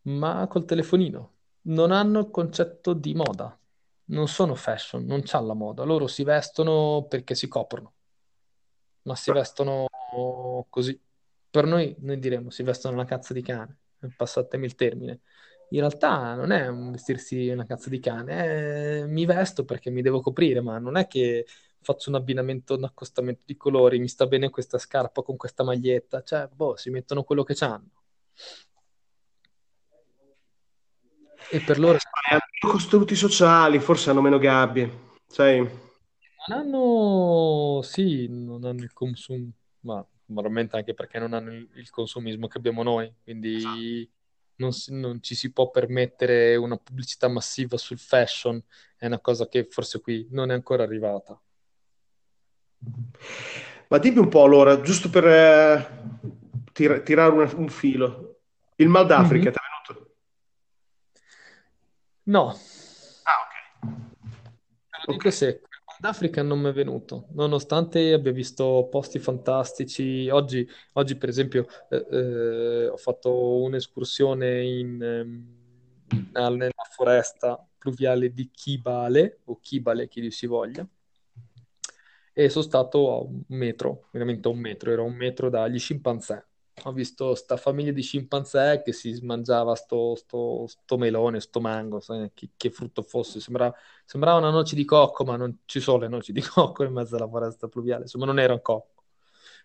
[0.07, 1.33] ma col telefonino.
[1.67, 3.57] Non hanno il concetto di moda.
[4.05, 5.83] Non sono fashion, non c'hanno la moda.
[5.83, 7.93] Loro si vestono perché si coprono,
[9.03, 9.85] ma si vestono
[10.69, 10.99] così.
[11.49, 13.79] Per noi, noi diremmo, si vestono una cazzo di cane.
[14.15, 15.21] Passatemi il termine.
[15.69, 19.05] In realtà non è un vestirsi una cazzo di cane, è...
[19.05, 21.45] mi vesto perché mi devo coprire, ma non è che
[21.81, 26.23] faccio un abbinamento, un accostamento di colori, mi sta bene questa scarpa con questa maglietta,
[26.23, 27.91] cioè, boh, si mettono quello che hanno.
[31.49, 31.97] E per loro...
[32.29, 35.59] Hanno costrutti sociali, forse hanno meno gabbie, sai?
[35.59, 37.81] Non hanno...
[37.83, 39.51] Sì, non hanno il consumo,
[39.81, 44.09] ma normalmente anche perché non hanno il consumismo che abbiamo noi, quindi
[44.57, 48.61] non, si, non, ci si può permettere una pubblicità massiva sul fashion,
[48.97, 51.39] è una cosa che forse qui non è ancora arrivata.
[53.89, 55.87] Ma dimmi un po' allora, giusto per eh,
[56.73, 58.39] tir- tirare un, un, filo,
[58.75, 59.66] il Mal d'Africa mm-hmm.
[62.27, 62.49] No.
[63.23, 63.53] Ah, ok.
[63.79, 65.67] Te lo dico secco.
[65.99, 70.29] D'Africa non mi è venuto, nonostante abbia visto posti fantastici.
[70.29, 75.55] Oggi, oggi per esempio, eh, eh, ho fatto un'escursione in, ehm,
[76.33, 80.85] nella foresta pluviale di Kibale, o Kibale, chi si voglia,
[82.33, 86.45] e sono stato a un metro, veramente a un metro, era un metro dagli scimpanzé.
[86.83, 91.99] Ho visto sta famiglia di scimpanzé che si mangiava sto, sto, sto melone, sto mango,
[91.99, 93.39] sai, che, che, frutto fosse.
[93.39, 93.75] Sembrava,
[94.05, 97.15] sembrava, una noce di cocco, ma non ci sono le noci di cocco in mezzo
[97.15, 98.03] alla foresta pluviale.
[98.03, 99.03] Insomma, non era un cocco.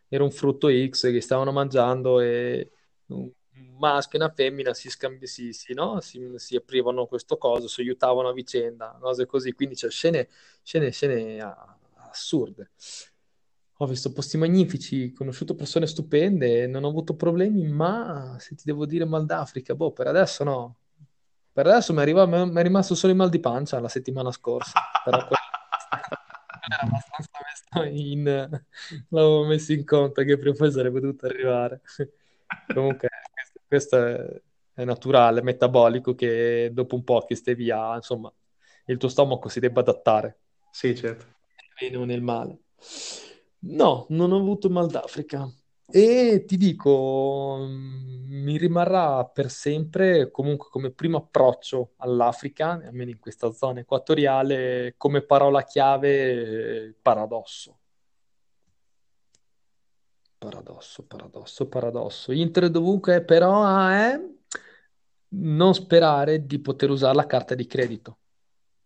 [0.08, 2.70] Era un frutto X che stavano mangiando e
[3.06, 3.30] un
[3.78, 5.26] maschio e una femmina si, scambi-
[5.74, 6.00] no?
[6.00, 9.52] si, si aprivano questo coso, si aiutavano a vicenda, cose così.
[9.52, 10.28] Quindi c'è scene,
[10.62, 11.40] scene, scene
[11.96, 12.70] assurde
[13.82, 18.86] ho visto posti magnifici, conosciuto persone stupende, non ho avuto problemi, ma se ti devo
[18.86, 20.76] dire mal d'Africa, boh, per adesso no.
[21.52, 24.30] Per adesso mi è, arrivato, mi è rimasto solo il mal di pancia la settimana
[24.30, 24.80] scorsa.
[25.04, 28.22] Però era abbastanza messo in...
[29.08, 31.82] l'avevo messo in conto che prima o poi sarebbe dovuto arrivare.
[32.72, 33.08] Comunque,
[33.66, 34.42] questo è,
[34.74, 38.32] è naturale, metabolico, che dopo un po' che stai via, insomma,
[38.86, 40.38] il tuo stomaco si debba adattare.
[40.70, 41.24] Sì, certo.
[41.24, 42.58] Nel bene o nel male.
[43.64, 45.48] No, non ho avuto mal d'Africa.
[45.86, 53.18] E ti dico, mm, mi rimarrà per sempre, comunque come primo approccio all'Africa, almeno in
[53.20, 57.78] questa zona equatoriale, come parola chiave, eh, paradosso.
[60.38, 62.32] Paradosso, paradosso, paradosso.
[62.32, 64.18] Inter dovunque però è
[65.34, 68.16] non sperare di poter usare la carta di credito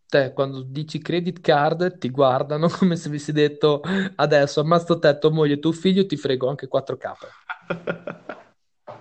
[0.06, 3.82] te quando dici credit card ti guardano come se avessi detto
[4.16, 7.28] adesso ammazzo te, tua moglie, tuo figlio, ti frego anche 4 capre.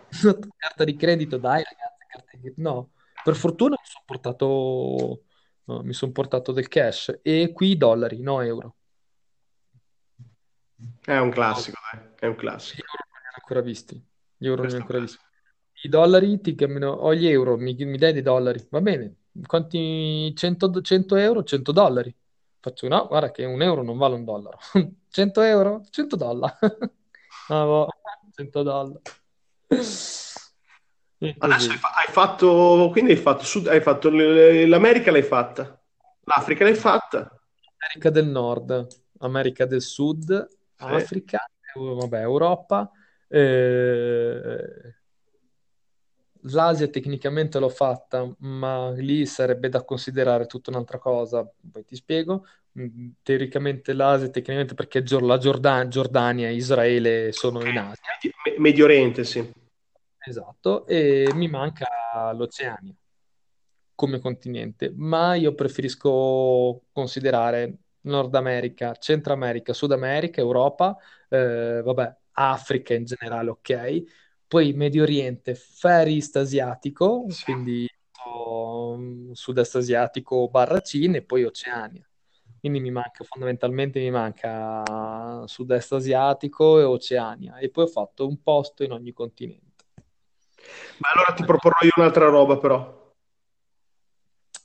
[0.57, 2.53] carta di credito, dai ragazzi, di...
[2.57, 2.91] no.
[3.23, 5.23] Per fortuna mi sono portato,
[5.65, 8.75] no, mi son portato del cash e qui dollari, no euro.
[11.03, 12.07] È un classico, dai.
[12.19, 12.81] È un classico.
[12.81, 14.05] Gli euro non li ho ancora visti.
[14.37, 15.23] Gli euro non li ho ancora visti.
[15.83, 19.15] I dollari ti cambiano, ho gli euro, mi, mi dai dei dollari, va bene,
[19.45, 22.15] quanti 100, 100 euro, 100 dollari.
[22.59, 24.57] Faccio no, guarda che un euro non vale un dollaro.
[25.09, 26.53] 100 euro, 100 dollari.
[27.49, 27.87] no,
[28.33, 29.01] 100 dollari.
[31.37, 35.79] Adesso hai, fatto, quindi hai fatto, sud, hai fatto l'America l'hai fatta,
[36.23, 37.39] l'Africa l'hai fatta.
[37.77, 38.87] America del Nord,
[39.19, 40.83] America del Sud, sì.
[40.83, 42.91] Africa, vabbè, Europa,
[43.27, 44.95] eh,
[46.49, 51.47] L'Asia tecnicamente l'ho fatta, ma lì sarebbe da considerare tutta un'altra cosa.
[51.71, 52.45] Poi ti spiego.
[52.79, 58.03] Mm, teoricamente l'Asia, tecnicamente perché la Giordan- Giordania e Israele sono in Asia.
[58.57, 59.49] Medio Oriente, sì.
[60.19, 62.93] Esatto, e mi manca l'Oceania
[63.95, 70.97] come continente, ma io preferisco considerare Nord America, Centro America, Sud America, Europa,
[71.29, 74.03] eh, vabbè, Africa in generale, ok
[74.47, 77.43] poi Medio Oriente, Far East asiatico, sì.
[77.45, 77.87] quindi
[78.25, 82.07] um, sud-est asiatico barra Cina e poi Oceania.
[82.59, 88.41] Quindi mi manca fondamentalmente mi manca sud-est asiatico e Oceania e poi ho fatto un
[88.41, 89.85] posto in ogni continente.
[90.97, 93.13] Ma allora ti proporrò io un'altra roba però.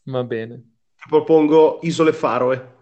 [0.04, 0.76] Va bene.
[0.96, 2.78] Ti propongo Isole Faroe.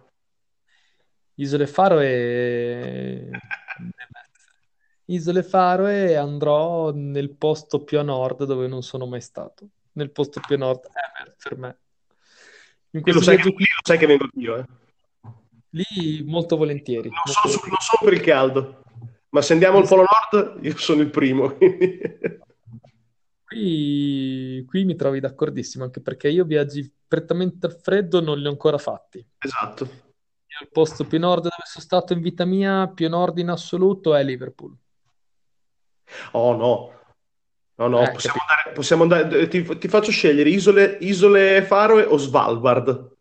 [1.35, 3.29] Isole Faroe
[5.09, 9.67] Isole Faroe andrò nel posto più a nord dove non sono mai stato.
[9.93, 11.77] Nel posto più a nord ever per me.
[12.91, 14.65] In questo lo sai, che, qui, lo sai che vengo io, eh?
[15.69, 17.09] Lì molto volentieri.
[17.09, 17.69] Non, molto sono, volentieri.
[17.69, 18.83] non sono per il caldo,
[19.29, 21.57] ma se andiamo al Polo Nord io sono il primo.
[23.49, 28.51] Qui, qui, mi trovi d'accordissimo, anche perché io viaggi prettamente al freddo non li ho
[28.51, 29.25] ancora fatti.
[29.39, 29.85] Esatto.
[29.85, 34.13] Io il posto più nord dove sono stato in vita mia, più nord in assoluto,
[34.13, 34.77] è Liverpool.
[36.31, 36.93] Oh no,
[37.75, 42.17] no, no, eh, possiamo, andare, possiamo andare, ti, ti, faccio scegliere isole, isole Faroe o
[42.17, 43.15] Svalbard.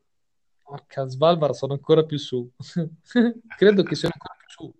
[0.62, 2.50] Porca, Svalbard sono ancora più su.
[3.56, 4.74] Credo che siano ancora più su.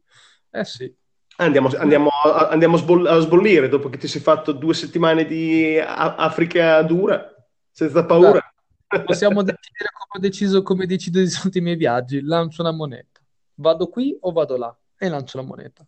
[0.51, 0.95] Eh sì.
[1.41, 2.11] Andiamo, andiamo,
[2.51, 7.33] andiamo a, sboll- a, sbollire dopo che ti sei fatto due settimane di Africa dura,
[7.71, 8.41] senza paura.
[8.89, 12.21] Dai, possiamo decidere come ho deciso, come decido di tutti i miei viaggi.
[12.23, 13.21] Lancio una moneta.
[13.55, 14.77] Vado qui o vado là?
[14.97, 15.87] E lancio la moneta.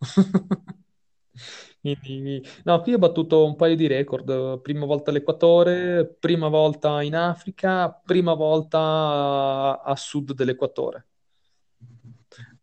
[1.80, 4.60] Quindi, no, qui ho battuto un paio di record.
[4.60, 11.06] Prima volta all'Equatore, prima volta in Africa, prima volta a, sud dell'Equatore.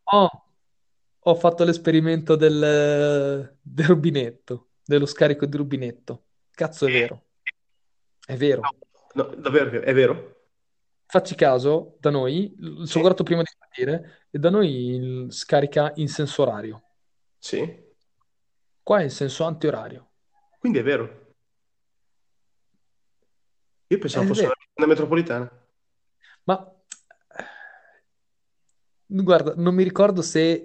[0.04, 0.30] Oh,
[1.20, 6.24] ho fatto l'esperimento del, del rubinetto, dello scarico di rubinetto.
[6.52, 7.24] Cazzo, è vero.
[8.26, 8.62] È vero.
[9.14, 10.36] No, no, davvero, è vero?
[11.06, 16.42] Facci caso, da noi, sono guardato prima di partire, e da noi scarica in senso
[16.42, 16.84] orario.
[17.38, 17.86] Sì.
[18.88, 20.12] Qua è in senso antiorario.
[20.60, 21.34] Quindi è vero.
[23.88, 25.52] Io pensavo È fosse vero, una metropolitana.
[26.46, 26.56] ma
[29.06, 30.64] guarda, non mi ricordo se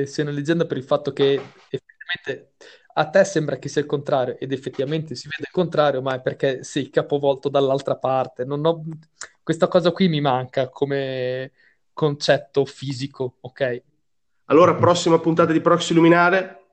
[0.00, 2.52] eh, sia una leggenda per il fatto che effettivamente
[2.94, 6.20] a te sembra che sia il contrario ed effettivamente si vede il contrario, ma è
[6.20, 8.44] perché sei capovolto dall'altra parte.
[8.44, 8.84] Non ho-
[9.42, 11.50] Questa cosa qui mi manca come
[11.92, 13.82] concetto fisico, ok?
[14.46, 16.65] Allora, prossima puntata di Proxy Luminare,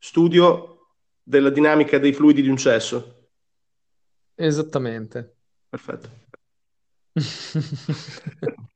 [0.00, 3.28] studio della dinamica dei fluidi di un cesso.
[4.34, 5.36] Esattamente.
[5.68, 6.08] Perfetto.